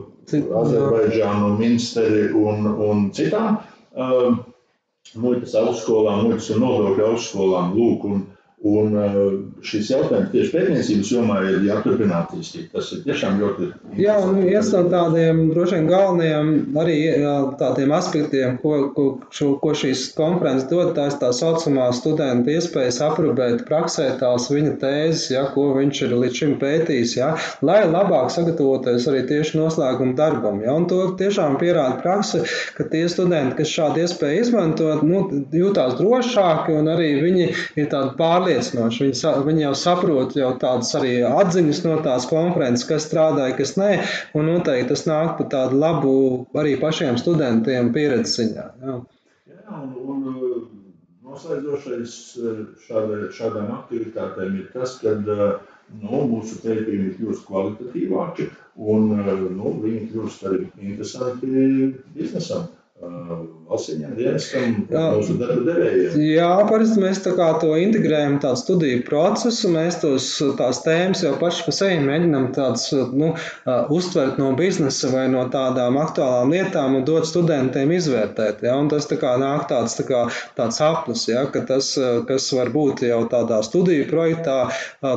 Azerbaidžānu, 0.61 1.55
Minsteri 1.59 2.29
un, 2.39 2.69
un 2.69 3.09
citām 3.17 3.59
uh, 3.97 4.37
muitas 5.19 5.57
augstskolām, 5.59 6.29
muitas 6.29 6.53
un 6.55 6.63
nodokļu 6.63 7.09
augstskolām. 7.09 7.75
Lūk, 7.79 8.07
un, 8.13 8.23
Un 8.65 8.95
uh, 8.97 9.17
šis 9.61 9.91
jautājums 9.93 10.31
tieši 10.33 10.53
pētniecības 10.55 11.09
jomā 11.13 11.35
ir 11.45 11.65
jāturpina 11.67 12.23
attīstīt. 12.23 12.71
Tas 12.73 12.87
ir 12.97 13.03
tiešām 13.05 13.37
ļoti. 13.43 13.67
Jā, 14.01 14.15
un 14.25 14.39
viens 14.41 14.71
no 14.73 14.81
tādiem 14.89 15.43
droši 15.51 15.77
vien 15.77 15.89
galvenajiem 15.91 16.79
arī 16.81 16.95
tādiem 17.61 17.93
aspektiem, 17.93 18.57
ko, 18.63 18.73
ko, 18.97 19.05
šo, 19.37 19.51
ko 19.61 19.75
šīs 19.77 20.07
konferences 20.17 20.71
dod, 20.71 20.95
tā 20.97 21.11
ir 21.11 21.19
tā 21.21 21.29
saucamā 21.37 21.91
studenta 21.93 22.55
iespējas 22.55 23.03
aprobēt 23.05 23.67
praksē 23.69 24.07
tās 24.23 24.49
viņa 24.49 24.73
tēzes, 24.81 25.27
ja, 25.35 25.45
ko 25.53 25.67
viņš 25.77 26.01
ir 26.09 26.17
līdz 26.23 26.41
šim 26.41 26.57
pētījis, 26.63 27.15
ja, 27.19 27.35
lai 27.61 27.83
labāk 27.85 28.33
sagatavoties 28.33 29.11
arī 29.13 29.27
tieši 29.29 29.61
noslēguma 29.61 30.17
darbam. 30.17 30.63
Ja, 30.65 30.73
un 30.73 30.89
to 30.89 31.03
tiešām 31.21 31.61
pierāda 31.61 32.01
prakse, 32.01 32.47
ka 32.79 32.89
tie 32.89 33.05
studenti, 33.13 33.59
kas 33.61 33.77
šādu 33.77 34.07
iespēju 34.07 34.41
izmanto, 34.49 34.91
nu, 35.05 35.27
jūtās 35.53 35.99
drošāki 36.01 36.81
un 36.81 36.89
arī 36.97 37.13
viņi 37.21 37.53
ir 37.53 37.93
tādi 37.93 38.17
pārliecināti 38.17 38.54
pārliecinoši. 38.55 39.05
Viņi, 39.05 39.33
viņi 39.47 39.65
jau 39.65 39.73
saprot 39.79 40.37
jau 40.39 40.53
tādas 40.61 40.95
arī 40.99 41.15
atziņas 41.27 41.83
no 41.87 41.97
tās 42.05 42.27
konferences, 42.31 42.87
kas 42.89 43.07
strādāja, 43.09 43.57
kas 43.59 43.77
nē, 43.81 43.91
un 44.35 44.49
noteikti 44.51 44.93
tas 44.93 45.07
nāk 45.09 45.37
par 45.39 45.51
tādu 45.51 45.81
labu 45.81 46.15
arī 46.55 46.77
pašiem 46.81 47.19
studentiem 47.19 47.93
pieredzes 47.93 48.39
ziņā. 48.39 48.67
Jā, 48.85 48.97
jā 49.51 49.81
un, 49.81 49.95
un 50.15 50.27
uh, 50.35 50.59
noslēdzošais 51.25 52.17
uh, 52.41 52.61
šāda, 52.87 53.31
šādām 53.35 53.73
aktivitātēm 53.81 54.61
ir 54.61 54.71
tas, 54.75 54.99
ka 55.03 55.17
uh, 55.19 55.59
nu, 56.01 56.23
mūsu 56.31 56.61
pētījumi 56.63 57.17
kļūst 57.19 57.49
kvalitatīvāki 57.49 58.49
un 58.77 59.13
nu, 59.59 59.75
viņi 59.83 60.09
kļūst 60.13 60.49
arī 60.49 60.65
interesanti 60.83 61.93
biznesam 62.15 62.71
valstsieņiem, 63.75 64.13
dienestam, 64.19 64.75
mūsu 64.91 65.37
darba 65.41 65.65
devējiem. 65.67 66.17
Jā, 66.29 66.49
parasti 66.69 67.03
mēs 67.03 67.21
to 67.25 67.71
integrējam 67.81 68.37
tādu 68.43 68.61
studiju 68.61 69.03
procesu, 69.07 69.71
mēs 69.73 69.99
tos 70.03 70.29
tās 70.59 70.83
tēmas 70.85 71.25
jau 71.25 71.35
paši 71.41 71.65
pa 71.67 71.75
sevi 71.75 71.99
mēģinam 72.05 72.51
tāds, 72.57 72.87
nu, 73.17 73.33
uztvert 73.95 74.39
no 74.41 74.53
biznesa 74.59 75.11
vai 75.13 75.27
no 75.33 75.47
tādām 75.53 75.99
aktuālām 76.01 76.53
lietām 76.55 76.99
un 76.99 77.07
dot 77.09 77.29
studentiem 77.29 77.93
izvērtēt, 77.97 78.63
ja, 78.67 78.77
un 78.81 78.91
tas 78.93 79.09
tā 79.11 79.19
kā 79.21 79.35
nāk 79.41 79.67
tāds, 79.71 79.97
tā 79.99 80.07
kā, 80.09 80.25
tāds 80.59 80.81
aplis, 80.85 81.27
ja, 81.31 81.47
ka 81.51 81.65
tas, 81.69 81.95
kas 82.29 82.51
var 82.57 82.73
būt 82.75 83.05
jau 83.09 83.23
tādā 83.33 83.61
studiju 83.67 84.09
projektā 84.11 84.59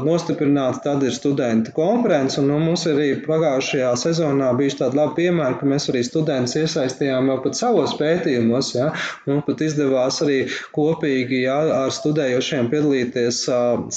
nostiprināts, 0.05 0.81
tad 0.85 1.03
ir 1.05 1.15
studentu 1.15 1.75
konferences, 1.75 2.39
un 2.41 2.51
nu, 2.51 2.59
mums 2.63 2.87
arī 2.89 3.11
pagājušajā 3.27 3.93
sezonā 3.99 4.53
bijuši 4.57 4.81
tādi 4.83 5.01
labi 5.01 5.23
piemēri, 5.23 5.59
ka 5.59 5.69
mēs 5.69 5.89
arī 5.91 6.03
studentus 6.07 6.57
iesaistījām 6.61 7.31
jau 7.31 7.39
pat 7.43 7.59
savos 7.77 7.95
pētījumos. 7.99 8.71
Ja? 8.75 8.87
Mums 9.27 9.45
pat 9.47 9.61
izdevās 9.61 10.21
arī 10.25 10.37
kopīgi 10.75 11.43
ja, 11.43 11.57
ar 11.83 11.93
studējošiem 11.93 12.69
piedalīties 12.71 13.43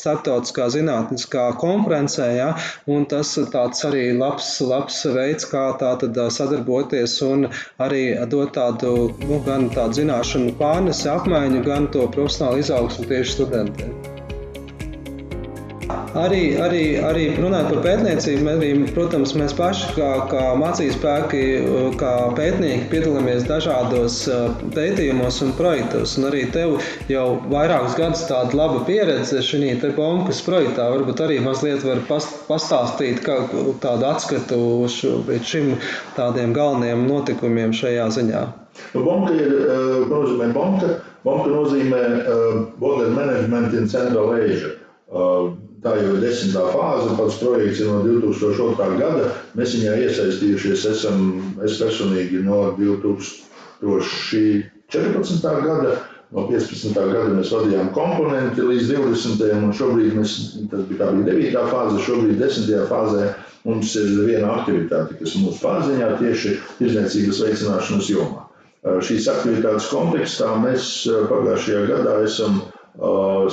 starptautiskā 0.00 0.68
zinātniskā 0.74 1.50
konferencē. 1.60 2.28
Ja? 2.36 2.50
Un 2.90 3.08
tas 3.10 3.32
tāds 3.54 3.84
arī 3.88 4.10
labs, 4.16 4.52
labs 4.60 5.02
veids, 5.16 5.48
kā 5.50 5.70
tā 5.80 5.94
tad 6.02 6.20
sadarboties 6.36 7.18
un 7.26 7.48
arī 7.80 8.04
dot 8.30 8.54
tādu 8.56 9.10
nu, 9.24 9.42
gan 9.46 9.70
tādu 9.74 10.02
zināšanu 10.02 10.56
pārnesi 10.60 11.08
apmaiņu, 11.10 11.64
gan 11.66 11.90
to 11.94 12.08
profesionālu 12.12 12.64
izaugsmu 12.64 13.08
tieši 13.10 13.38
studentiem. 13.38 14.19
Arī, 16.18 16.56
arī, 16.58 16.82
arī 17.06 17.24
runājot 17.38 17.68
par 17.70 17.82
pētniecību, 17.84 18.46
arī, 18.50 18.70
protams, 18.96 19.34
mēs 19.38 19.52
paši, 19.54 19.92
kā, 19.94 20.08
kā 20.30 20.46
mācību 20.58 20.96
spēki, 20.96 21.42
kā 22.00 22.14
pētnieki, 22.34 22.88
piedalāmies 22.90 23.46
dažādos 23.46 24.16
pētījumos 24.74 25.38
un 25.46 25.52
projektos. 25.58 26.16
Un 26.18 26.26
arī 26.32 26.46
tev 26.50 26.80
jau 27.12 27.26
vairākus 27.52 27.94
gadus 27.98 28.24
tāda 28.30 28.58
laba 28.58 28.82
pieredze 28.88 29.42
šajā 29.46 29.94
Bonkas 29.94 30.42
projektā. 30.46 30.88
Varbūt 30.96 31.22
arī 31.26 31.38
mazliet 31.44 31.86
var 31.86 32.02
pastāstīt 32.10 33.22
tādu 33.26 34.10
atskatu 34.10 34.58
uz 34.88 34.98
šim 35.46 35.76
tādiem 36.18 36.56
galvenajiem 36.56 37.06
notikumiem 37.06 37.76
šajā 37.76 38.10
ziņā. 38.18 38.42
Nu, 38.94 39.04
bonka 39.04 39.34
ir, 39.36 39.54
nozīmē 40.10 40.50
bonka? 40.56 40.98
Bonka 41.24 41.50
nozīmē 41.52 42.02
uh, 42.02 42.60
Border 42.80 43.10
Management 43.12 43.74
in 43.76 43.88
Central 43.92 44.32
Asia. 44.34 44.72
Uh, 45.10 45.52
tā 45.84 45.94
jau 45.96 46.14
ir 46.14 46.20
desmitā 46.24 46.64
fāze, 46.74 47.14
pats 47.18 47.38
projekts 47.40 47.80
ir 47.84 47.88
no 47.92 48.00
2002. 48.04 48.90
gada. 49.00 49.30
Mēs 49.58 49.76
viņā 49.78 49.96
iesaistījušies 50.06 50.86
esam, 50.94 51.24
es 51.64 51.78
personīgi 51.80 52.42
no 52.46 52.70
2000. 52.78 53.48
14. 54.90 55.42
gada. 55.64 55.98
No 56.30 56.44
15. 56.46 56.94
gada 56.94 57.30
mēs 57.34 57.50
vadījām 57.50 57.88
komponenti 57.94 58.62
līdz 58.62 58.90
20. 58.92 59.48
un 59.66 59.72
šobrīd 59.74 60.14
mēs, 60.14 60.34
tas 60.70 60.84
bija, 60.86 61.00
tā 61.00 61.08
bija 61.16 61.56
9. 61.56 61.64
fāze, 61.72 62.02
šobrīd 62.06 62.38
10. 62.38 62.68
fāzē 62.90 63.30
mums 63.66 63.96
ir 63.98 64.12
viena 64.28 64.52
aktivitāte, 64.60 65.16
kas 65.18 65.34
mūsu 65.40 65.58
pārziņā 65.64 66.12
tieši 66.20 66.52
tirdzniecības 66.78 67.42
veicināšanas 67.46 68.12
jomā. 68.12 68.44
Šīs 69.04 69.26
aktivitātes 69.32 69.90
kontekstā 69.92 70.52
mēs 70.62 70.86
pagājušajā 71.32 71.82
gadā 71.90 72.14
esam 72.28 72.62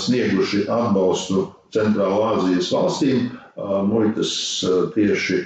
snieguši 0.06 0.68
atbalstu 0.72 1.48
Centrālā 1.76 2.34
Azijas 2.38 2.70
valstīm 2.74 3.30
muitas 3.90 4.32
tieši 4.96 5.40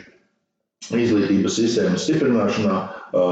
izglītības 0.98 1.56
sistēmas 1.60 2.06
stiprināšanā 2.08 2.78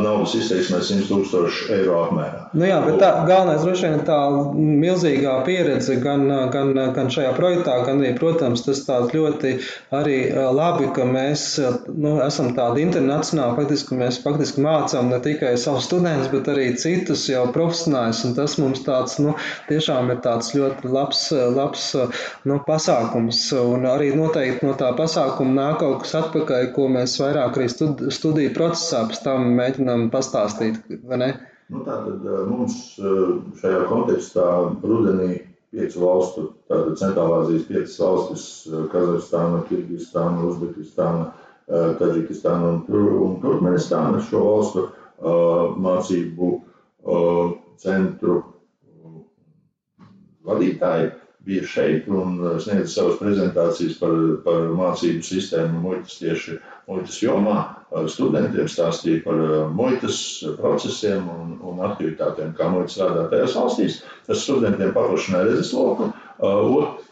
naudas 0.05 0.35
izteiksmē 0.39 0.79
100 0.85 1.07
tūkstošu 1.09 1.71
eiro 1.77 1.99
apmērā. 2.05 2.48
Nu 2.49 2.65
jā, 2.65 2.79
bet 2.81 2.95
tā 2.97 3.09
galvenais 3.29 3.61
droši 3.61 3.85
vien 3.85 3.99
tā 4.07 4.15
milzīgā 4.57 5.35
pieredze 5.45 5.99
gan, 6.01 6.23
gan, 6.53 6.71
gan 6.95 7.11
šajā 7.13 7.35
projektā, 7.37 7.75
gan 7.85 7.99
arī, 8.01 8.15
protams, 8.17 8.63
tas 8.65 8.79
tāds 8.87 9.13
ļoti 9.13 9.51
arī 9.93 10.15
labi, 10.57 10.87
ka 10.95 11.05
mēs 11.05 11.43
nu, 11.93 12.15
esam 12.25 12.55
tādi 12.57 12.81
internacionāli, 12.87 13.53
faktiski 13.59 13.99
mēs 13.99 14.17
faktiski 14.23 14.63
mācām 14.65 15.11
ne 15.13 15.19
tikai 15.21 15.51
savus 15.61 15.85
studentus, 15.85 16.31
bet 16.33 16.49
arī 16.49 16.71
citus 16.81 17.27
jau 17.29 17.43
profesionāļus, 17.53 18.23
un 18.25 18.33
tas 18.39 18.57
mums 18.61 18.81
tāds, 18.87 19.19
nu, 19.21 19.35
tiešām 19.69 20.09
ir 20.15 20.23
tāds 20.25 20.49
ļoti 20.57 20.89
labs, 20.95 21.27
labs 21.59 21.85
nu, 22.49 22.57
pasākums, 22.65 23.43
un 23.61 23.85
arī 23.91 24.09
noteikti 24.17 24.65
no 24.65 24.73
tā 24.79 24.89
pasākuma 24.97 25.53
nāk 25.59 25.79
kaut 25.83 26.01
kas 26.07 26.17
atpakaļ, 26.23 26.71
ko 26.73 26.89
mēs 26.97 27.19
vairāk 27.21 27.61
arī 27.61 27.69
studiju 27.69 28.57
procesā 28.57 29.05
pēc 29.11 29.23
tam 29.29 29.51
mēģinām 29.61 30.09
pastāstīt, 30.17 30.81
vai 31.05 31.23
ne? 31.27 31.31
Nu, 31.69 31.83
tātad 31.85 32.23
mums 32.49 32.77
šajā 33.61 33.81
kontekstā 33.91 34.45
rudenī 34.81 35.35
piecu 35.69 36.01
valstu, 36.01 36.45
tātad 36.71 36.97
Centrālāzijas 37.01 37.67
piecas 37.67 37.97
valstis- 38.01 38.45
Kazahstāna, 38.93 39.59
Kirgistāna, 39.69 40.47
Uzbekistāna, 40.49 41.27
Taģikistāna 41.69 42.71
un, 42.73 42.79
un 43.27 43.35
Turkmenistāna 43.43 44.23
šo 44.25 44.41
valstu 44.47 44.87
mācību 45.85 46.49
centru 47.85 48.39
vadītāji 50.49 51.11
bija 51.47 51.67
šeit 51.67 52.07
un 52.11 52.39
sniedza 52.59 52.91
savas 52.91 53.19
prezentācijas 53.21 53.99
par, 54.01 54.15
par 54.45 54.71
mācību 54.75 55.23
sistēmu 55.25 55.81
muitas 55.83 56.17
tieši 56.19 56.57
muitas 56.89 57.19
jomā 57.21 57.59
studentiem 58.09 58.67
stāstīja 58.69 59.23
par 59.25 59.39
eh, 59.41 59.61
muitas 59.73 60.19
procesiem 60.59 61.25
un, 61.33 61.55
un 61.65 61.81
aktivitātēm, 61.87 62.53
kā 62.57 62.69
muitas 62.69 62.97
strādā 62.97 63.25
tajās 63.31 63.55
valstīs. 63.57 64.01
Tas 64.27 64.43
studentiem 64.45 64.93
paplašināja 64.93 65.49
redzesloku. 65.49 66.11
Eh, 66.11 66.59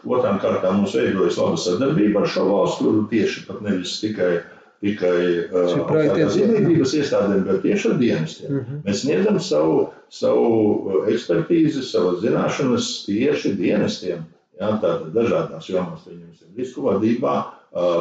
otrām 0.05 0.37
kārtām 0.43 0.81
mums 0.81 0.95
veidojas 0.97 1.39
laba 1.41 1.57
sadarbība 1.61 2.21
ar 2.23 2.31
šo 2.33 2.45
valstu, 2.51 2.93
tieši 3.11 3.47
pat 3.49 3.63
nevis 3.65 3.97
tikai 4.03 4.37
tikai 4.83 5.19
uh, 5.49 6.17
izglītības 6.21 6.95
iestādēm, 6.99 7.43
bet 7.47 7.61
tieši 7.65 7.91
ar 7.91 7.99
dienestiem. 8.01 8.51
Mm 8.51 8.63
-hmm. 8.63 8.81
Mēs 8.85 9.03
sniedzam 9.03 9.39
savu, 9.39 9.77
savu 10.09 11.03
ekspertīzi, 11.09 11.81
savas 11.83 12.21
zināšanas 12.21 12.89
tieši 13.05 13.55
dienestiem. 13.57 14.25
Jā, 14.57 14.71
tātad 14.81 15.13
dažādās 15.13 15.69
jomās, 15.69 16.05
pieņemsim, 16.07 16.53
risku 16.57 16.81
vadībā, 16.81 17.33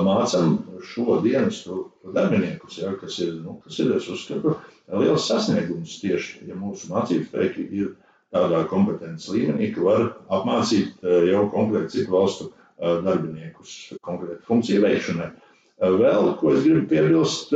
mācām 0.06 0.58
šo 0.84 1.20
dienestu 1.20 1.90
darbiniekus, 2.14 2.78
ja, 2.78 2.94
kas, 3.00 3.18
ir, 3.18 3.34
nu, 3.44 3.60
kas 3.64 3.78
ir, 3.82 3.90
es 3.96 4.08
uzskatu, 4.08 4.56
liels 4.88 5.26
sasniegums 5.28 5.98
tieši, 6.00 6.46
ja 6.48 6.54
mūsu 6.56 6.88
mācību 6.92 7.26
spēki 7.28 7.66
ir 7.76 7.90
tādā 8.32 8.64
kompetences 8.70 9.28
līmenī, 9.34 9.72
ka 9.74 9.84
var 9.84 10.06
apmācīt 10.32 11.02
jau 11.28 11.48
konkrēti 11.52 11.98
citu 11.98 12.14
valstu 12.14 12.52
darbiniekus 12.78 13.98
konkrētu 14.04 14.44
funkciju 14.46 14.82
veikšanai. 14.84 15.30
Vēl, 15.76 16.30
ko 16.40 16.54
es 16.54 16.62
gribu 16.64 16.86
piebilst, 16.88 17.50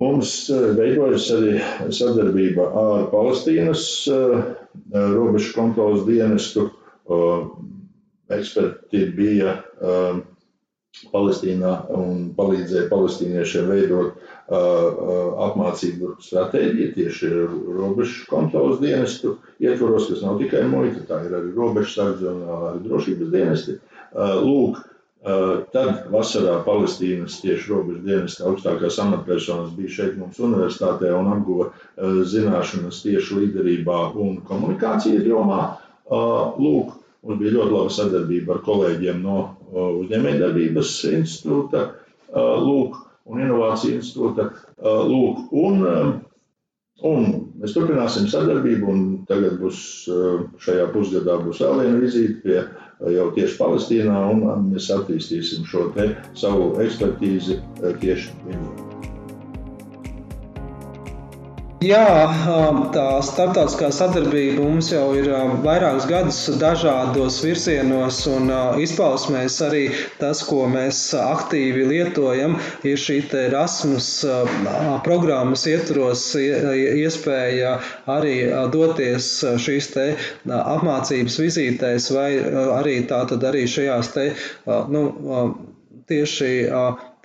mums 0.00 0.30
veidojas 0.78 1.26
arī 1.34 1.58
sadarbība 1.92 2.70
ar 2.82 3.10
Palestīnas 3.12 3.82
robežu 4.92 5.52
kontrolas 5.58 6.06
dienestu. 6.08 6.70
Eksperti 8.32 9.04
bija 9.18 9.58
Palestīnā 11.12 11.74
un 11.92 12.30
palīdzēja 12.36 12.88
palestīniešiem 12.88 13.68
veidot 13.68 14.16
apmācību 14.48 16.14
stratēģiju 16.24 16.94
tieši 16.96 17.32
robežu 17.76 18.24
kontrolas 18.30 18.80
dienestu 18.80 19.34
ietvaros, 19.60 20.08
kas 20.08 20.24
nav 20.24 20.40
tikai 20.40 20.64
muita, 20.70 21.04
tā 21.04 21.20
ir 21.28 21.36
arī 21.36 21.52
robežsardze 21.52 22.32
un 22.32 22.44
arī 22.56 22.80
drošības 22.88 23.32
dienesti. 23.36 23.76
Lūk, 24.16 24.80
tad 25.74 26.04
vasarā 26.14 26.60
Palestīnas 26.66 27.40
tieši 27.42 27.72
robežu 27.72 28.02
dienesta 28.06 28.46
augstākās 28.50 28.98
amatpersonas 29.02 29.72
bija 29.78 29.94
šeit 30.00 30.18
mums 30.20 30.38
universitātē 30.38 31.10
un 31.18 31.32
apguva 31.34 31.70
zināšanas 32.34 33.00
tieši 33.06 33.40
līderībā 33.40 33.98
un 34.26 34.38
komunikācijas 34.46 35.26
jomā. 35.26 35.60
Lūk, 36.62 36.94
Mums 37.26 37.40
bija 37.42 37.52
ļoti 37.56 37.72
laba 37.74 37.90
sadarbība 37.94 38.52
ar 38.54 38.58
kolēģiem 38.66 39.16
no 39.24 39.36
uzņēmējdarbības 39.82 40.90
institūta 41.10 41.80
lūk, 42.66 42.98
un 43.32 43.40
inovāciju 43.42 43.96
institūta 43.98 44.44
lūk. 45.10 45.40
Un, 45.62 45.82
un 47.10 47.26
mēs 47.62 47.74
turpināsim 47.74 48.28
sadarbību, 48.30 48.92
un 48.94 49.02
tagad 49.32 49.58
būs 49.64 49.80
šajā 50.66 50.86
pusgadā 50.94 51.40
būs 51.42 51.64
vēl 51.64 51.82
viena 51.82 51.98
vizīte 52.04 52.38
pie 52.46 52.60
jau 53.00 53.30
tieši 53.36 53.58
Palestīnā, 53.60 54.20
un 54.32 54.70
mēs 54.70 54.88
attīstīsim 54.94 55.66
šo 55.68 55.90
savu 56.38 56.72
ekspertīzi 56.84 57.60
tieši 58.00 58.32
viņiem. 58.46 59.15
Jā, 61.84 62.04
tā 62.94 63.02
starptautiskā 63.20 63.90
sadarbība 63.92 64.62
mums 64.64 64.86
jau 64.94 65.10
ir 65.12 65.26
vairākus 65.60 66.06
gadus 66.08 66.38
dažādos 66.56 67.36
virzienos 67.44 68.22
un 68.32 68.48
izpausmēs. 68.80 69.58
Arī 69.66 69.82
tas, 70.16 70.40
ko 70.48 70.64
mēs 70.72 71.02
aktīvi 71.20 71.84
lietojam, 71.90 72.56
ir 72.80 72.96
šī 72.96 73.18
Erasmus 73.42 74.08
programmas 75.04 75.66
ietvaros 75.68 76.24
iespēja 76.40 77.76
arī 78.08 78.36
doties 78.72 79.28
šīs 79.66 79.92
apmācības 80.48 81.40
vizītēs 81.44 82.08
vai 82.16 82.30
arī 82.80 83.02
tātad 83.12 83.44
arī 83.52 83.66
šajās 83.68 84.14
te, 84.16 84.30
nu, 84.64 85.04
tieši 86.08 86.52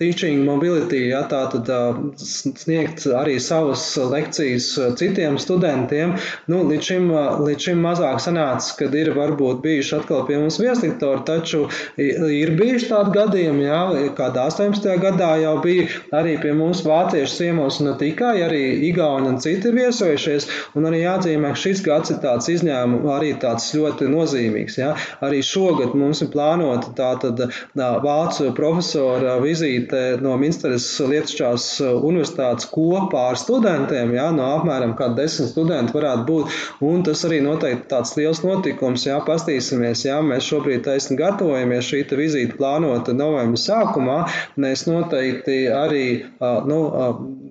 teaching 0.02 0.42
mobility, 0.48 1.04
ja, 1.12 1.22
tātad 1.30 1.70
sniegt 2.18 3.06
arī 3.06 3.38
savas 3.42 3.84
lekcijas 4.02 4.68
citiem 4.98 5.38
studentiem. 5.42 6.16
Nu, 6.50 6.64
līdz, 6.70 6.88
šim, 6.88 7.10
līdz 7.46 7.68
šim 7.70 7.84
mazāk 7.86 8.22
sanāca, 8.24 8.74
kad 8.80 8.96
ir 8.98 9.14
varbūt 9.16 9.62
bijuši 9.64 9.96
atkal 10.00 10.26
pie 10.28 10.40
mums 10.42 10.58
vieslektori, 10.62 11.22
taču 11.28 11.68
ir 12.02 12.54
bijuši 12.58 12.90
tādi 12.90 13.14
gadījumi, 13.20 13.68
jā, 13.68 13.82
kādā 14.18 14.48
18. 14.50 14.90
gadā 15.04 15.36
jau 15.44 15.56
bija 15.64 15.88
arī 16.18 16.38
pie 16.42 16.56
mums 16.58 16.82
vāciešu 16.88 17.38
ciemos, 17.38 17.80
un 17.82 17.92
ne 17.92 17.96
tikai, 18.02 18.34
arī 18.48 18.64
Igauni 18.90 19.30
un 19.32 19.40
citi 19.44 19.70
ir 19.70 19.78
viesojušies, 19.78 20.48
un 20.80 20.90
arī 20.90 21.04
jāatzīmē, 21.04 21.54
ka 21.54 21.62
šis 21.62 21.84
gads 21.86 22.14
ir 22.14 22.22
tāds 22.24 22.50
izņēmums, 22.52 23.08
arī 23.16 23.36
tāds 23.42 23.70
ļoti 23.78 24.10
nozīmīgs. 24.12 24.80
Jā. 24.82 24.96
Arī 25.26 25.44
šogad 25.46 25.94
mums 25.98 26.24
ir 26.26 26.32
plānota 26.34 26.94
tātad 26.98 27.46
vācu 27.76 28.50
profesora 28.58 29.38
vizīte 29.44 29.91
no 30.22 30.36
Minsteres 30.42 30.86
Lietušķās 31.00 31.68
universitātes 31.98 32.68
kopā 32.72 33.28
ar 33.32 33.40
studentiem, 33.40 34.14
jā, 34.16 34.28
no 34.36 34.48
apmēram 34.58 34.96
kāda 35.00 35.22
desmit 35.24 35.52
studenti 35.52 35.96
varētu 35.96 36.26
būt, 36.28 36.58
un 36.88 37.06
tas 37.08 37.24
arī 37.28 37.42
noteikti 37.46 37.90
tāds 37.92 38.16
liels 38.20 38.44
notikums, 38.46 39.06
jā, 39.08 39.20
pastīsimies, 39.28 40.06
jā, 40.08 40.20
mēs 40.26 40.48
šobrīd 40.50 40.86
taisni 40.88 41.18
gatavojamies 41.20 41.88
šī 41.92 42.04
vizīte 42.20 42.58
plānota 42.60 43.16
novembra 43.16 43.60
sākumā, 43.60 44.20
mēs 44.62 44.86
noteikti 44.90 45.64
arī, 45.74 46.06
nu, 46.68 46.82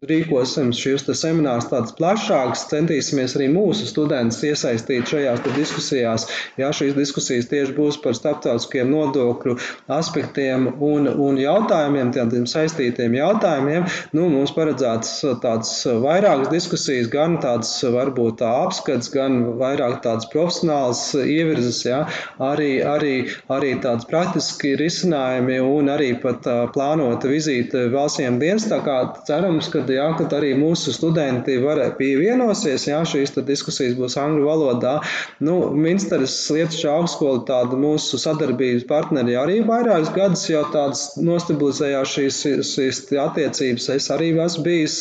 rīkosim 0.08 0.70
šīs 0.72 1.04
seminārus 1.12 1.66
tādus 1.68 1.92
plašākus, 1.98 2.62
centīsimies 2.70 3.34
arī 3.36 3.50
mūsu 3.52 3.84
studentus 3.88 4.40
iesaistīt 4.48 5.10
šajās 5.10 5.42
diskusijās. 5.52 6.24
Jā, 6.60 6.70
šīs 6.76 6.94
diskusijas 6.96 7.50
tieši 7.50 7.74
būs 7.76 7.98
par 8.00 8.16
starptautiskiem 8.16 8.88
nodokļu 8.88 9.58
aspektiem 9.92 10.70
un, 10.80 11.08
un 11.10 11.40
jautājumiem, 11.40 12.12
tādiem 12.16 12.46
saistītiem 12.48 13.18
jautājumiem. 13.18 13.88
Nu, 14.16 14.30
mums 14.32 14.54
paredzēts 14.56 15.18
tāds 15.42 15.74
vairākas 15.84 16.48
diskusijas, 16.54 17.10
gan 17.12 17.36
tāds 17.44 17.74
varbūt 17.84 18.40
tā 18.40 18.54
apskats, 18.64 19.12
gan 19.12 19.42
vairāk 19.60 20.00
tāds 20.06 20.30
profesionāls 20.32 21.02
ievirzes, 21.20 21.82
jā, 21.84 22.00
arī, 22.40 22.70
arī, 22.88 23.14
arī 23.52 23.74
tāds 23.84 24.08
praktiski 24.08 24.72
risinājumi 24.80 25.60
un 25.60 25.92
arī 25.92 26.14
pat 26.24 26.48
plānota 26.72 27.28
vizīte 27.28 27.88
valstsiem 27.92 28.40
dienas. 28.40 28.70
Tā 28.70 28.80
kā 28.86 28.98
cerams, 29.28 29.68
ka 29.68 29.84
jā, 29.94 30.06
kad 30.18 30.32
arī 30.36 30.52
mūsu 30.58 30.94
studenti 30.94 31.56
var 31.62 31.82
pievienosies, 31.98 32.86
jā, 32.90 33.00
šīs 33.08 33.34
diskusijas 33.46 33.96
būs 33.98 34.16
angļu 34.20 34.46
valodā. 34.46 34.96
Nu, 35.44 35.58
Minsteres 35.74 36.34
Lietušķa 36.52 36.94
augstskola 36.94 37.44
tāda 37.48 37.78
mūsu 37.80 38.18
sadarbības 38.20 38.86
partneri 38.90 39.36
arī 39.38 39.60
vairākus 39.66 40.12
gadus 40.14 40.46
jau 40.50 40.62
tādas 40.72 41.04
nostabilizējās 41.20 42.14
šīs, 42.16 42.40
šīs 42.70 43.02
attiecības. 43.20 43.88
Es 43.96 44.10
arī 44.14 44.32
esmu 44.40 44.64
bijis 44.66 44.98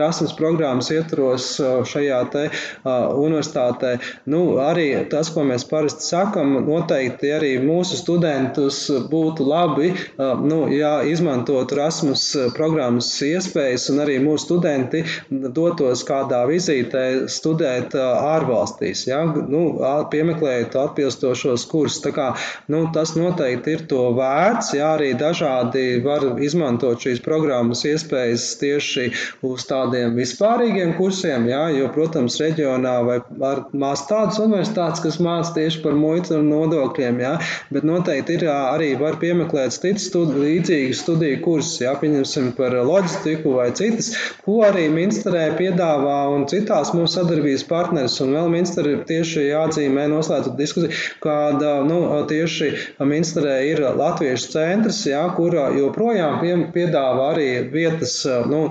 Rasmus 0.00 0.34
programmas 0.38 0.90
ietvaros 0.94 1.48
šajā 1.90 2.20
te 2.32 2.44
universitātē. 2.84 3.96
Nu, 4.30 4.42
arī 4.62 4.88
tas, 5.10 5.30
ko 5.34 5.44
mēs 5.46 5.66
parasti 5.70 6.06
sakam, 6.08 6.56
noteikti 6.66 7.32
arī 7.34 7.54
mūsu 7.62 7.98
studentus 8.00 8.84
būtu 9.10 9.46
labi, 9.48 9.92
nu, 10.18 10.64
ja 10.72 10.96
izmantotu 11.06 11.78
Rasmus 11.78 12.26
programmas 12.56 13.10
iespējas 13.24 13.88
un 13.94 14.02
arī 14.04 14.18
mūsu 14.22 14.44
studenti 14.48 15.04
dotos 15.30 16.04
kādā 16.06 16.42
vizītē 16.50 17.04
studēt 17.30 17.94
ārvalstīs, 17.98 19.06
ja? 19.08 19.22
nu, 19.24 19.64
piemeklējot 20.12 20.76
atbilstošos 20.84 21.66
kursus. 21.70 22.02
Tā 22.04 22.12
kā, 22.14 22.28
nu, 22.72 22.84
tas 22.94 23.14
noteikti 23.16 23.76
ir 23.76 23.84
to 23.90 24.08
vērts, 24.16 24.74
ja 24.76 24.94
arī 24.96 25.12
dažādi 25.18 26.00
var 26.04 26.26
izmantot 26.42 27.02
šīs 27.04 27.22
programmas 27.24 27.84
iespējas 27.88 28.46
tieši 28.60 29.08
uz 29.46 29.66
tādiem 29.68 30.16
vispārīgiem 30.18 30.94
kursiem, 30.98 31.48
ja? 31.50 31.66
jo, 31.74 31.88
protams, 31.94 32.38
reģionā 32.42 32.94
vai 33.06 33.18
ar 33.48 33.64
mās 33.72 34.04
tādas 34.10 34.40
universitātes, 34.42 35.02
kas 35.04 35.20
māca 35.22 35.54
tieši 35.58 35.82
par 35.84 35.96
muitu 35.98 36.38
un 36.38 36.50
nodokļiem, 36.52 37.20
ja? 37.22 37.34
bet 37.74 37.86
noteikti 37.86 38.38
ir 38.38 38.48
arī 38.50 38.94
var 39.00 39.18
piemeklēt 39.22 39.74
studi 39.74 40.40
līdzīgas 40.40 41.04
studiju 41.04 41.40
kursus, 41.44 41.80
ja? 41.84 41.94
pieņemsim 42.00 42.52
par 42.58 42.76
loģistiku 42.84 43.56
vai 43.58 43.70
citas, 43.84 44.10
ko 44.44 44.60
arī 44.66 44.86
Minsterē 44.92 45.44
piedāvā 45.58 46.18
un 46.32 46.46
citās 46.50 46.92
mūsu 46.96 47.18
sadarbības 47.18 47.64
partneris. 47.68 48.16
Un 48.24 48.34
vēl 48.36 48.50
Minsterē 48.52 48.96
tieši 49.08 49.48
jāatzīmē 49.50 50.06
noslēdzot 50.12 50.56
diskusiju, 50.58 50.92
kāda 51.24 51.76
nu, 51.86 52.00
tieši 52.30 52.70
Minsterē 53.04 53.56
ir 53.70 53.82
Latviešu 53.98 54.52
centrs, 54.54 55.02
ja? 55.08 55.24
kur 55.36 55.56
joprojām 55.76 56.40
pie, 56.42 56.54
piedāvā 56.74 57.30
arī 57.34 57.48
vietas 57.72 58.20
nu, 58.50 58.66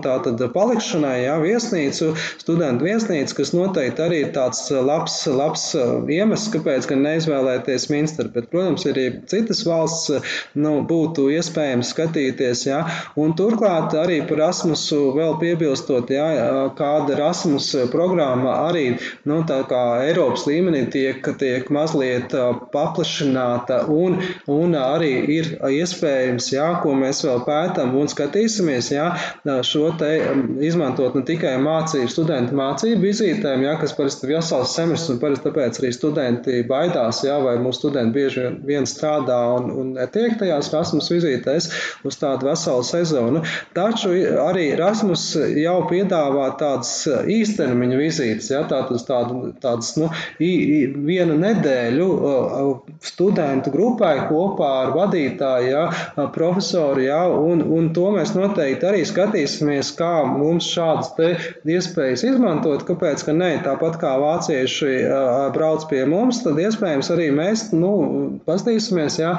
palikšanai, 0.53 1.15
ja? 1.25 1.37
viesnīcu, 1.43 2.13
studentu 2.41 2.87
viesnīcu, 2.89 3.37
kas 3.39 3.53
noteikti 3.55 4.05
arī 4.05 4.23
ir 4.27 4.33
tāds 4.35 4.65
labs, 4.73 5.19
labs 5.29 5.69
iemesls, 5.73 6.49
kāpēc 6.53 6.89
gan 6.91 7.03
neizvēlēties 7.07 7.89
Minsteru. 7.93 8.33
Bet, 8.33 8.49
protams, 8.53 8.85
arī 8.89 9.09
citas 9.29 9.63
valsts 9.67 10.33
nu, 10.59 10.75
būtu 10.87 11.29
iespējams 11.33 11.93
skatīties. 11.93 12.65
Ja? 12.69 12.83
Un 13.19 13.35
turklāt 13.37 13.95
arī 13.99 14.21
par 14.27 14.43
Erasmusu 14.43 15.02
vēl 15.15 15.35
piebilstot, 15.41 16.11
ja, 16.13 16.27
kāda 16.77 17.15
Erasmus 17.17 17.69
programma 17.91 18.55
arī 18.67 18.85
nu, 19.29 19.41
Eiropas 19.43 20.45
līmenī 20.47 20.85
tiek, 20.93 21.25
tiek 21.39 21.69
mazliet 21.73 22.33
paplašināta 22.73 23.83
un, 23.91 24.19
un 24.51 24.77
arī 24.79 25.11
ir 25.37 25.49
iespējams, 25.69 26.49
ja, 26.53 26.69
ko 26.83 26.95
mēs 26.97 27.23
vēl 27.25 27.43
pētam 27.47 27.95
un 27.99 28.09
skatīsimies, 28.11 28.91
ja, 28.93 29.09
šo 29.65 29.91
te 29.99 30.11
izmantot 30.63 31.17
ne 31.17 31.25
tikai 31.27 31.55
mācību, 31.63 32.09
studentu 32.11 32.57
mācību 32.57 33.01
vizītēm, 33.03 33.65
ja, 33.67 33.75
kas 33.81 33.95
parasti 33.97 34.27
ir 34.27 34.37
vesels 34.37 34.75
semestrs 34.77 35.15
un 35.15 35.21
parasti 35.23 35.49
tāpēc 35.49 35.81
arī 35.81 35.93
studenti 35.95 36.61
baidās, 36.69 37.23
ja, 37.27 37.39
vai 37.43 37.57
mūsu 37.61 37.83
studenti 37.83 38.17
bieži 38.17 38.47
vien 38.67 38.87
strādā 38.89 39.39
un, 39.57 39.69
un 39.81 39.93
netiek 39.97 40.37
tajās 40.39 40.71
Erasmus 40.73 41.11
vizītēs 41.13 41.69
uz 42.07 42.19
tādu 42.21 42.49
veselu 42.49 42.85
sezonu. 42.87 43.43
Taču 43.75 44.13
arī 44.43 44.69
Erasmus 44.73 44.92
jau 45.01 45.77
piedāvā 45.89 46.49
tādas 46.59 46.91
īstermiņa 47.09 47.97
vizītes, 47.99 48.49
ja, 48.53 48.61
tādas, 48.69 49.05
tādas 49.07 49.93
nu, 49.99 50.09
vienu 50.39 51.37
nedēļu 51.39 52.07
studentu 53.03 53.73
grupai 53.73 54.13
kopā 54.29 54.69
ar 54.83 54.93
vadītāju, 54.95 55.71
ja, 55.71 56.27
profesoru, 56.35 57.03
ja, 57.07 57.21
un, 57.27 57.63
un 57.63 57.89
to 57.95 58.09
mēs 58.15 58.33
noteikti 58.37 58.89
arī 58.89 59.03
skatīsimies, 59.07 59.93
kā 59.97 60.11
mums 60.29 60.69
šādas 60.73 61.13
iespējas 61.63 62.25
izmantot, 62.27 62.85
kāpēc, 62.87 63.25
ka 63.27 63.35
ne, 63.35 63.53
tāpat 63.65 63.99
kā 64.01 64.13
vācieši 64.21 64.93
brauc 65.55 65.87
pie 65.89 66.03
mums, 66.09 66.43
tad 66.45 66.59
iespējams 66.61 67.11
arī 67.15 67.29
mēs, 67.35 67.67
nu, 67.75 67.93
pastīsimies, 68.47 69.19
ja, 69.21 69.35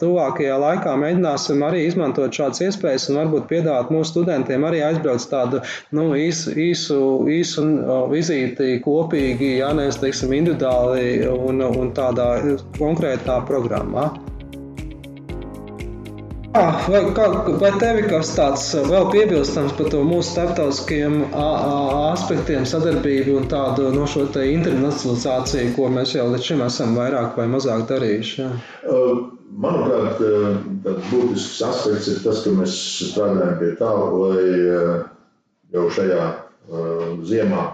tuvākajā 0.00 0.58
laikā 0.62 0.94
mēģināsim 1.00 1.62
arī 1.66 1.84
izmantot 1.88 2.34
šādas 2.34 2.62
iespējas 2.68 3.08
un 3.12 3.22
varbūt 3.22 3.48
piedāvāt 3.50 3.92
mūsu 3.94 4.16
studentiem 4.16 4.66
arī 4.68 4.77
aizbraukt 4.84 5.28
tādu 5.32 5.60
nu, 5.96 6.08
īsu, 6.18 6.54
īsu, 6.54 7.00
īsu 7.38 7.66
vizīti 8.12 8.78
kopīgi, 8.84 9.56
ja 9.62 9.72
nevis 9.76 10.00
teiksim, 10.02 10.34
individuāli 10.36 11.28
un, 11.32 11.62
un 11.66 11.92
tādā 11.96 12.30
konkrētā 12.78 13.40
programmā. 13.48 14.10
Vai, 16.48 17.00
kā, 17.12 17.24
vai 17.60 17.70
tev 17.76 17.98
ir 18.00 18.06
kas 18.08 18.30
tāds 18.32 18.62
vēl 18.88 19.10
piebilstams 19.12 19.74
par 19.76 19.90
to 19.92 20.00
mūsu 20.06 20.32
starptautiskajiem 20.32 21.18
aspektiem, 21.36 22.64
sadarbību 22.66 23.34
un 23.42 23.48
tādu 23.52 23.90
no 23.92 24.06
šo 24.08 24.24
internacionalizāciju, 24.24 25.74
ko 25.76 25.90
mēs 25.92 26.14
jau 26.16 26.24
līdz 26.32 26.46
šim 26.48 26.62
esam 26.64 26.96
vairāk 26.96 27.36
vai 27.36 27.46
mazāk 27.52 27.84
darījuši? 27.90 28.40
Jā? 28.40 28.48
Manuprāt, 29.58 30.22
tāds 30.84 31.10
būtisks 31.12 31.60
aspekts 31.68 32.08
ir 32.14 32.22
tas, 32.24 32.40
ka 32.44 32.52
mēs 32.56 32.76
strādājam 33.10 33.58
pie 33.60 33.72
tā, 33.80 33.90
lai 33.92 34.46
jau 35.74 35.84
šajā 35.98 36.22
ziemā 37.28 37.66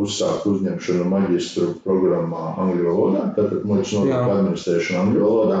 uzsākt 0.00 0.46
uzņemšanu 0.48 1.04
maģistru 1.04 1.74
programmā 1.84 2.54
angļu 2.62 2.86
valodā. 2.86 3.26
Tātad 3.36 3.66
muitas 3.68 3.92
nodokļu 3.92 4.36
administrēšana 4.38 5.02
angļu 5.04 5.20
valodā 5.26 5.60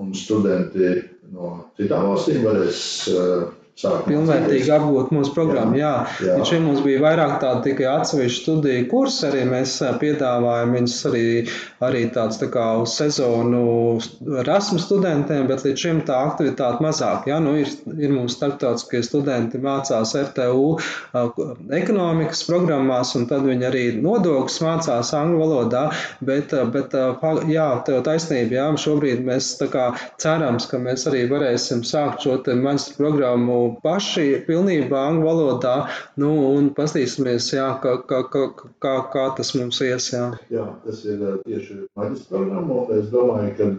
un 0.00 0.14
studenti 0.16 0.94
no 1.34 1.52
citām 1.78 2.10
valstīm 2.10 2.44
varēs 2.46 2.80
pilnvērtīgi 3.76 4.70
apgūt 4.72 5.10
mūsu 5.12 5.34
programmu. 5.36 5.76
Jā, 5.76 6.06
jā. 6.24 6.36
Šeit 6.48 6.62
mums 6.64 6.80
bija 6.84 7.02
vairāk 7.02 7.34
tādu 7.42 7.66
tikai 7.66 7.88
atsevišķu 7.90 8.40
studiju 8.40 8.86
kursu, 8.88 9.26
arī 9.28 9.42
mēs 9.50 9.74
piedāvājam 10.00 10.72
viņus 10.78 10.94
arī, 11.10 11.26
arī 11.84 12.04
tāds 12.14 12.40
tā 12.40 12.48
kā 12.52 12.64
uz 12.80 12.94
sezonu 12.96 13.98
Erasmus 14.40 14.86
studentiem, 14.88 15.44
bet 15.50 15.66
līdz 15.66 15.82
šim 15.82 16.00
tā 16.08 16.22
aktivitāte 16.30 16.84
mazāk. 16.84 17.28
Jā, 17.28 17.36
nu 17.44 17.52
ir, 17.60 17.72
ir 18.00 18.14
mums 18.14 18.38
starptautiskie 18.38 19.02
studenti 19.04 19.60
mācās 19.60 20.14
RTU 20.22 20.78
ekonomikas 21.76 22.46
programmās, 22.48 23.12
un 23.18 23.28
tad 23.28 23.44
viņi 23.44 23.68
arī 23.68 23.84
nodokļus 24.00 24.58
mācās 24.64 25.12
angļu 25.20 25.42
valodā, 25.42 25.84
bet, 26.24 26.56
bet 26.72 26.96
jā, 27.52 27.68
tev 27.84 28.00
taisnība, 28.08 28.56
jā, 28.56 28.66
šobrīd 28.86 29.20
mēs 29.26 29.52
tā 29.60 29.68
kā 29.72 29.90
cerams, 30.22 30.68
ka 30.70 30.80
mēs 30.80 31.04
arī 31.10 31.26
varēsim 31.28 31.84
sākt 31.84 32.24
šo 32.24 32.40
te 32.46 32.56
maģistra 32.56 32.96
programmu 32.96 33.65
paši 33.82 34.42
pilnībā 34.46 35.02
angļu 35.10 35.26
valodā, 35.26 35.74
nu, 36.22 36.32
un 36.56 36.70
paskatīsimies, 36.76 37.50
jā, 37.56 37.68
kā, 37.82 37.96
kā, 38.10 38.22
kā, 38.32 38.44
kā, 38.82 38.94
kā 39.12 39.26
tas 39.38 39.52
mums 39.58 39.80
ies. 39.84 40.10
Jā. 40.14 40.26
jā, 40.52 40.66
tas 40.84 41.04
ir 41.08 41.24
tieši 41.44 41.78
maģistra 41.98 42.36
programma, 42.36 42.82
un 42.82 42.94
es 42.98 43.08
domāju, 43.14 43.54
ka 43.58 43.70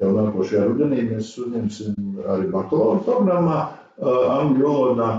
jau 0.00 0.12
nākošajā 0.16 0.66
rudenī 0.68 1.06
mēs 1.10 1.32
uzņemsim 1.42 2.24
arī 2.26 2.50
bakalaura 2.52 3.04
programmā 3.08 3.60
angļu 4.00 4.66
valodā. 4.68 5.12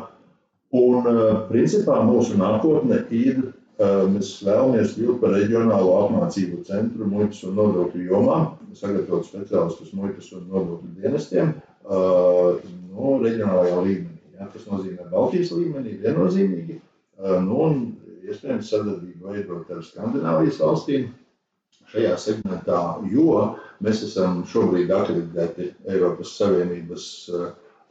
Un, 0.72 1.08
principā, 1.50 1.98
mūsu 2.08 2.38
nākotne 2.40 3.02
ir 3.12 3.42
Mēs 3.82 4.36
vēlamies 4.46 4.94
kļūt 4.94 5.22
par 5.24 5.32
reģionālo 5.34 5.94
apmācību 6.04 6.60
centru 6.68 7.08
muitas 7.10 7.40
un 7.48 7.56
nodokļu 7.58 8.04
jomā, 8.12 8.38
sagatavot 8.78 9.26
speciālistus 9.26 9.94
muitas 9.98 10.28
un 10.38 10.44
nodokļu 10.52 10.92
dienestiem, 11.02 11.56
nu, 12.92 13.16
reģionālajā 13.24 13.80
līmenī. 13.86 14.20
Ja? 14.38 14.48
Tas 14.54 14.68
nozīmē 14.70 15.08
Baltijas 15.12 15.54
līmenī 15.56 15.96
viennozīmīgi, 16.04 16.78
nu, 17.48 17.58
un 17.68 17.82
iespējams 18.28 18.70
sadarbību 18.74 19.32
veidot 19.32 19.72
ar 19.74 19.82
Skandināvijas 19.86 20.60
valstīm 20.62 21.10
šajā 21.92 22.16
segmentā, 22.24 22.82
jo 23.12 23.42
mēs 23.84 24.04
esam 24.08 24.44
šobrīd 24.52 24.94
akreditēti 24.96 25.72
Eiropas 25.92 26.36
Savienības. 26.40 27.08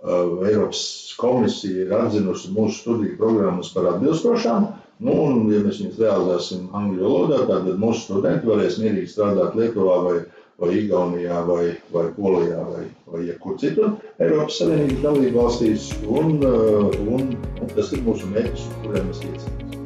Eiropas 0.01 0.83
komisija 1.21 1.83
ir 1.85 1.91
atzinusi 1.93 2.55
mūsu 2.57 2.79
studiju 2.81 3.19
programmas 3.21 3.69
par 3.75 3.91
atbilstošām, 3.91 4.71
Nu, 5.01 5.13
un, 5.25 5.47
ja 5.49 5.63
mēs 5.65 5.79
viņus 5.81 6.01
realizēsim 6.03 6.65
angļu 6.77 7.01
valodā, 7.07 7.37
tad 7.49 7.69
mūsu 7.81 8.03
studenti 8.05 8.49
varēs 8.51 8.75
mierīgi 8.83 9.09
strādāt 9.09 9.55
Lietuvā 9.57 9.95
vai 10.05 10.17
vai 10.61 10.77
Igaunijā, 10.83 11.41
vai, 11.49 11.65
vai 11.95 12.07
Polijā, 12.17 12.61
vai, 12.69 12.87
vai 13.11 13.25
jebkur 13.31 13.59
citur 13.63 13.97
Eiropas 14.21 14.61
Savienības 14.61 15.05
dalību 15.07 15.43
valstīs. 15.43 15.91
Un, 16.05 16.39
uh, 16.45 17.03
un, 17.17 17.35
un 17.61 17.77
tas 17.77 17.93
ir 17.97 18.05
mūsu 18.07 18.31
mērķis, 18.35 18.73
kuriem 18.85 19.09
mēs 19.11 19.25
tiecamies. 19.25 19.80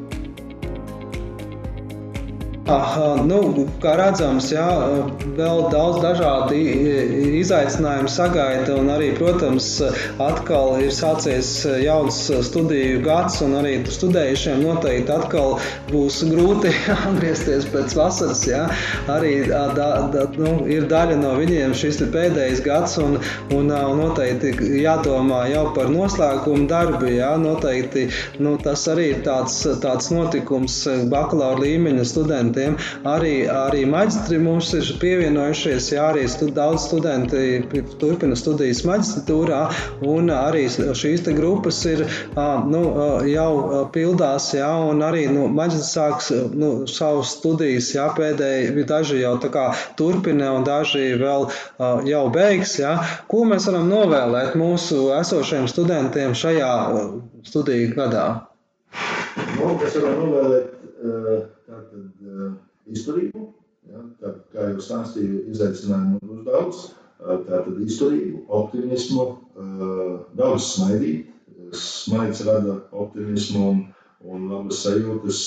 Ah, 2.64 3.18
nu, 3.20 3.66
kā 3.83 3.90
redzams, 4.00 4.46
jā, 4.48 4.64
vēl 5.37 5.59
daudz 5.68 5.98
dažādu 6.00 6.57
izaicinājumu 7.37 8.09
sagaida. 8.09 8.79
Arī, 8.94 9.11
protams, 9.18 9.66
atkal 10.16 10.79
ir 10.81 10.88
sācies 10.96 11.50
jauns 11.83 12.22
studiju 12.48 13.03
gads, 13.05 13.42
un 13.44 13.59
arī 13.59 13.74
studējušiem 13.85 14.62
noteikti 14.64 15.12
atkal 15.12 15.59
būs 15.90 16.22
grūti 16.31 16.72
atgriezties 16.94 17.66
pēc 17.74 17.98
vasaras. 17.98 18.46
Jā. 18.48 18.62
Arī 19.12 19.35
da, 19.50 19.66
da, 19.77 20.24
nu, 20.38 20.55
ir 20.64 20.88
daļa 20.88 21.20
no 21.20 21.35
viņiem 21.37 21.77
šis 21.77 22.00
pēdējais 22.16 22.64
gads, 22.64 22.96
un, 23.05 23.20
un 23.53 23.68
noteikti 24.00 24.55
jādomā 24.81 25.42
jau 25.53 25.66
par 25.77 25.92
noslēgumu 25.92 26.64
darbu. 26.72 27.12
Jā. 27.12 27.35
Noteikti 27.44 28.09
nu, 28.40 28.57
tas 28.64 28.88
arī 28.88 29.11
ir 29.18 29.22
tāds, 29.29 29.61
tāds 29.85 30.09
notikums 30.16 30.81
bakalaura 31.12 31.66
līmeņa 31.66 32.09
studentiem 32.09 32.54
studentiem. 32.55 32.77
Arī, 33.05 33.47
arī 33.51 33.85
maģistri 33.88 34.38
mums 34.38 34.73
ir 34.75 34.87
pievienojušies, 35.01 35.90
jā, 35.93 36.07
arī 36.12 36.27
stud, 36.29 36.55
daudz 36.55 36.87
studenti 36.87 37.64
turpina 37.99 38.37
studijas 38.37 38.85
maģistratūrā, 38.87 39.61
un 40.07 40.31
arī 40.31 40.67
šīs 40.69 41.25
grupas 41.35 41.85
ir 41.87 42.05
nu, 42.71 42.83
jau 43.29 43.87
pildās, 43.93 44.53
jā, 44.55 44.71
un 44.90 45.03
arī 45.03 45.27
nu, 45.33 45.49
maģistrs 45.49 45.93
sāks 45.95 46.31
nu, 46.55 46.87
savus 46.87 47.35
studijas, 47.38 47.93
jā, 47.95 48.09
pēdēji 48.14 48.87
daži 48.88 49.23
jau 49.23 49.37
tā 49.43 49.51
kā 49.51 49.67
turpina, 49.99 50.53
un 50.55 50.64
daži 50.64 51.14
vēl 51.19 51.49
jau 52.09 52.25
beigs, 52.35 52.79
jā. 52.79 52.97
Ko 53.31 53.45
mēs 53.49 53.69
varam 53.71 53.88
novēlēt 53.90 54.57
mūsu 54.59 55.09
esošajiem 55.19 55.69
studentiem 55.71 56.37
šajā 56.37 56.73
studiju 57.45 57.95
gadā? 57.97 58.27
Nu, 59.59 59.75
kas 59.81 59.97
varam 59.99 60.21
novēlēt 60.23 60.75
tātad, 61.94 62.57
izturību. 62.90 63.44
Ja, 63.90 64.02
tā, 64.20 64.33
kā 64.52 64.68
jau 64.72 64.83
stāstīju, 64.83 65.44
izaicinājumu 65.52 66.20
būs 66.24 66.44
daudz. 66.48 66.85
Tātad 67.24 67.78
izturību, 67.85 68.44
optimismu, 68.52 69.26
daudz 70.37 70.66
smaidīt. 70.74 71.30
Smaids 71.74 72.42
rada 72.46 72.76
optimismu 72.94 73.62
un, 73.70 73.78
un 74.30 74.44
labas 74.50 74.83
sajūtas 74.85 75.40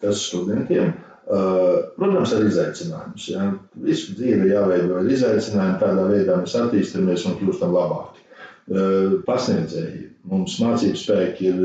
tas 0.00 0.24
studentiem. 0.26 0.92
Protams, 1.30 2.32
ar 2.34 2.46
izaicinājumus. 2.48 3.26
Ja. 3.30 3.50
Visu 3.84 4.16
dzīve 4.18 4.48
jāveido 4.50 4.98
ar 4.98 5.10
izaicinājumu, 5.14 5.78
tādā 5.82 6.08
veidā 6.10 6.40
mēs 6.40 6.56
attīstāmies 6.58 7.26
un 7.28 7.38
kļūstam 7.38 7.76
labāki. 7.76 8.24
Pasniedzēji. 9.28 10.08
Mums 10.30 10.58
mācību 10.62 10.98
spēki 11.00 11.48
ir 11.52 11.62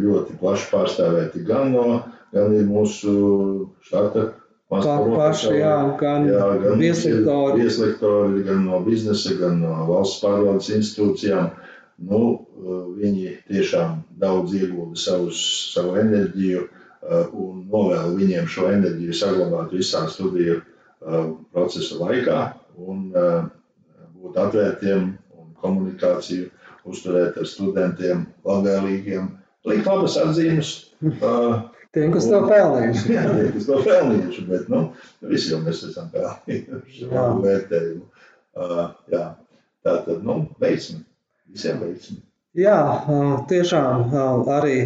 ļoti 0.00 0.38
plaši 0.40 0.70
pārstāvēti 0.70 1.42
gan 1.48 1.74
no 1.74 1.88
gan 2.34 2.54
ir 2.56 2.66
mūsu 2.68 3.14
štata 3.86 4.32
paši, 4.68 5.54
jā, 5.62 5.76
gan, 6.00 6.26
jā, 6.28 6.48
gan 6.60 6.80
vieslektori. 6.80 7.62
vieslektori, 7.62 8.42
gan 8.44 8.66
no 8.68 8.80
biznesa, 8.84 9.32
gan 9.40 9.62
no 9.62 9.86
valsts 9.88 10.20
pārvaldes 10.24 10.68
institūcijām. 10.76 11.54
Nu, 12.08 12.20
viņi 12.98 13.32
tiešām 13.48 14.02
daudz 14.20 14.52
iegulda 14.54 14.98
savus, 15.00 15.40
savu 15.72 15.96
enerģiju 15.98 16.66
un 17.32 17.64
novēlu 17.70 18.18
viņiem 18.18 18.50
šo 18.50 18.68
enerģiju 18.74 19.16
saglabāt 19.16 19.72
visā 19.74 20.04
studiju 20.10 20.60
procesa 21.54 21.98
laikā 22.02 22.38
un 22.78 23.08
būt 24.18 24.38
atvērtiem 24.44 25.08
un 25.38 25.50
komunikāciju 25.62 26.50
uzturēt 26.88 27.40
ar 27.40 27.48
studentiem 27.48 28.26
labvēlīgiem, 28.46 29.32
likt 29.68 29.88
labas 29.88 30.16
atzīmes. 30.20 30.76
Tiem, 31.96 32.12
kas 32.12 32.28
to 32.28 32.42
pelnījuši. 32.44 33.10
Jā, 33.16 33.24
tiem, 33.32 33.50
kas 33.56 33.68
to 33.70 33.80
pelnījuši, 33.86 34.46
bet 34.50 34.70
nu, 34.72 34.84
visi 35.32 35.52
jau 35.54 35.60
mēs 35.64 35.82
esam 35.88 36.12
pelnījuši 36.14 37.10
labu 37.10 37.42
vērtējumu. 37.48 38.06
Uh, 38.58 38.80
jā. 39.12 39.26
Tā 39.86 40.00
tad, 40.04 40.24
nu, 40.26 40.40
veiksmi. 40.60 41.04
Visiem 41.48 41.78
veiksmi. 41.80 42.18
Jā, 42.58 43.04
tiešām 43.46 44.14
arī 44.50 44.76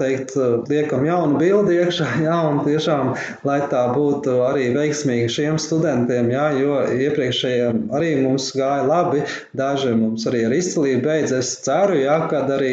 teikt, 0.00 0.36
liekam 0.70 1.02
jaunu 1.04 1.36
bildi 1.40 1.74
iekšā, 1.82 2.06
jā, 2.26 2.36
un 2.46 2.60
tiešām, 2.64 3.10
lai 3.44 3.58
tā 3.72 3.82
būtu 3.92 4.38
arī 4.46 4.70
veiksmīga 4.76 5.26
šiem 5.34 5.58
studentiem, 5.60 6.30
jā, 6.32 6.46
jo 6.56 6.78
iepriekšējiem 6.94 7.82
arī 7.90 8.12
mums 8.22 8.48
gāja 8.56 8.86
labi, 8.86 9.24
daži 9.58 9.92
mums 9.98 10.24
arī 10.30 10.46
ar 10.46 10.54
izcilību 10.56 11.02
beidz. 11.04 11.34
Es 11.36 11.56
ceru, 11.66 11.98
jā, 12.00 12.16
kad 12.30 12.54
arī 12.54 12.72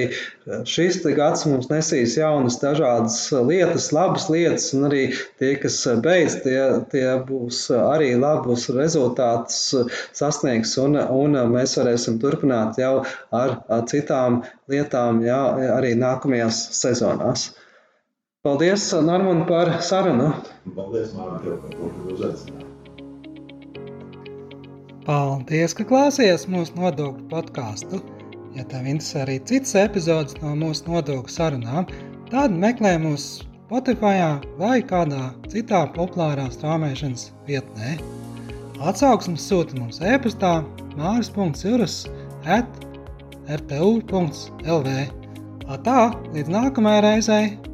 šis 0.67 0.99
gads 1.15 1.45
mums 1.47 1.69
nesīs 1.71 2.17
jaunas 2.19 2.59
dažādas 2.61 3.17
lietas, 3.47 3.89
labas 3.95 4.27
lietas, 4.31 4.69
un 4.75 4.87
arī 4.89 5.03
tie, 5.39 5.53
kas 5.61 5.77
beidz, 6.03 6.39
tie, 6.43 6.59
tie 6.91 7.05
būs 7.27 7.65
arī 7.77 8.13
labus 8.19 8.67
rezultātus 8.75 9.61
sasniegs, 10.15 10.75
un, 10.83 10.99
un 10.99 11.39
mēs 11.53 11.77
varēsim 11.79 12.19
turpināt 12.23 12.79
jau 12.81 13.05
ar 13.31 13.57
citām 13.91 14.43
lietām, 14.71 15.23
jā, 15.25 15.41
arī 15.77 15.93
nākamajās 15.99 16.65
sezonās. 16.79 17.51
Paldies, 18.43 18.89
Normand, 18.91 19.45
par 19.47 19.77
sarunu. 19.79 20.33
Paldies, 20.75 21.13
Mārtiņ, 21.15 21.61
par 21.63 22.11
uzaicinājāt. 22.11 22.69
Paldies, 25.03 25.75
ka 25.75 25.83
klausījāties 25.87 26.45
mūsu 26.51 26.75
nodokļu 26.79 27.29
podkāstu. 27.31 28.01
Ja 28.53 28.65
tev 28.69 28.85
interesē 28.85 29.23
arī 29.23 29.39
citas 29.49 29.73
epizodes 29.81 30.37
no 30.43 30.53
mūsu 30.57 30.85
nodokļu 30.91 31.33
sarunām, 31.33 31.87
tad 32.29 32.53
meklē 32.53 32.95
mūs 33.01 33.25
Spotify 33.73 34.19
vai 34.59 34.83
kādā 34.85 35.31
citā 35.49 35.79
populārā 35.95 36.45
strāmošanas 36.53 37.31
vietnē. 37.47 37.95
Atsauksmes 38.83 39.47
sūta 39.49 39.79
mums 39.79 39.97
e-pastā 40.03 40.59
māris.juras 40.93 42.03
at 42.45 42.69
rtu.lv. 43.49 44.97
Tā, 45.83 45.99
līdz 46.35 46.53
nākamajai 46.53 47.05
reizei! 47.07 47.72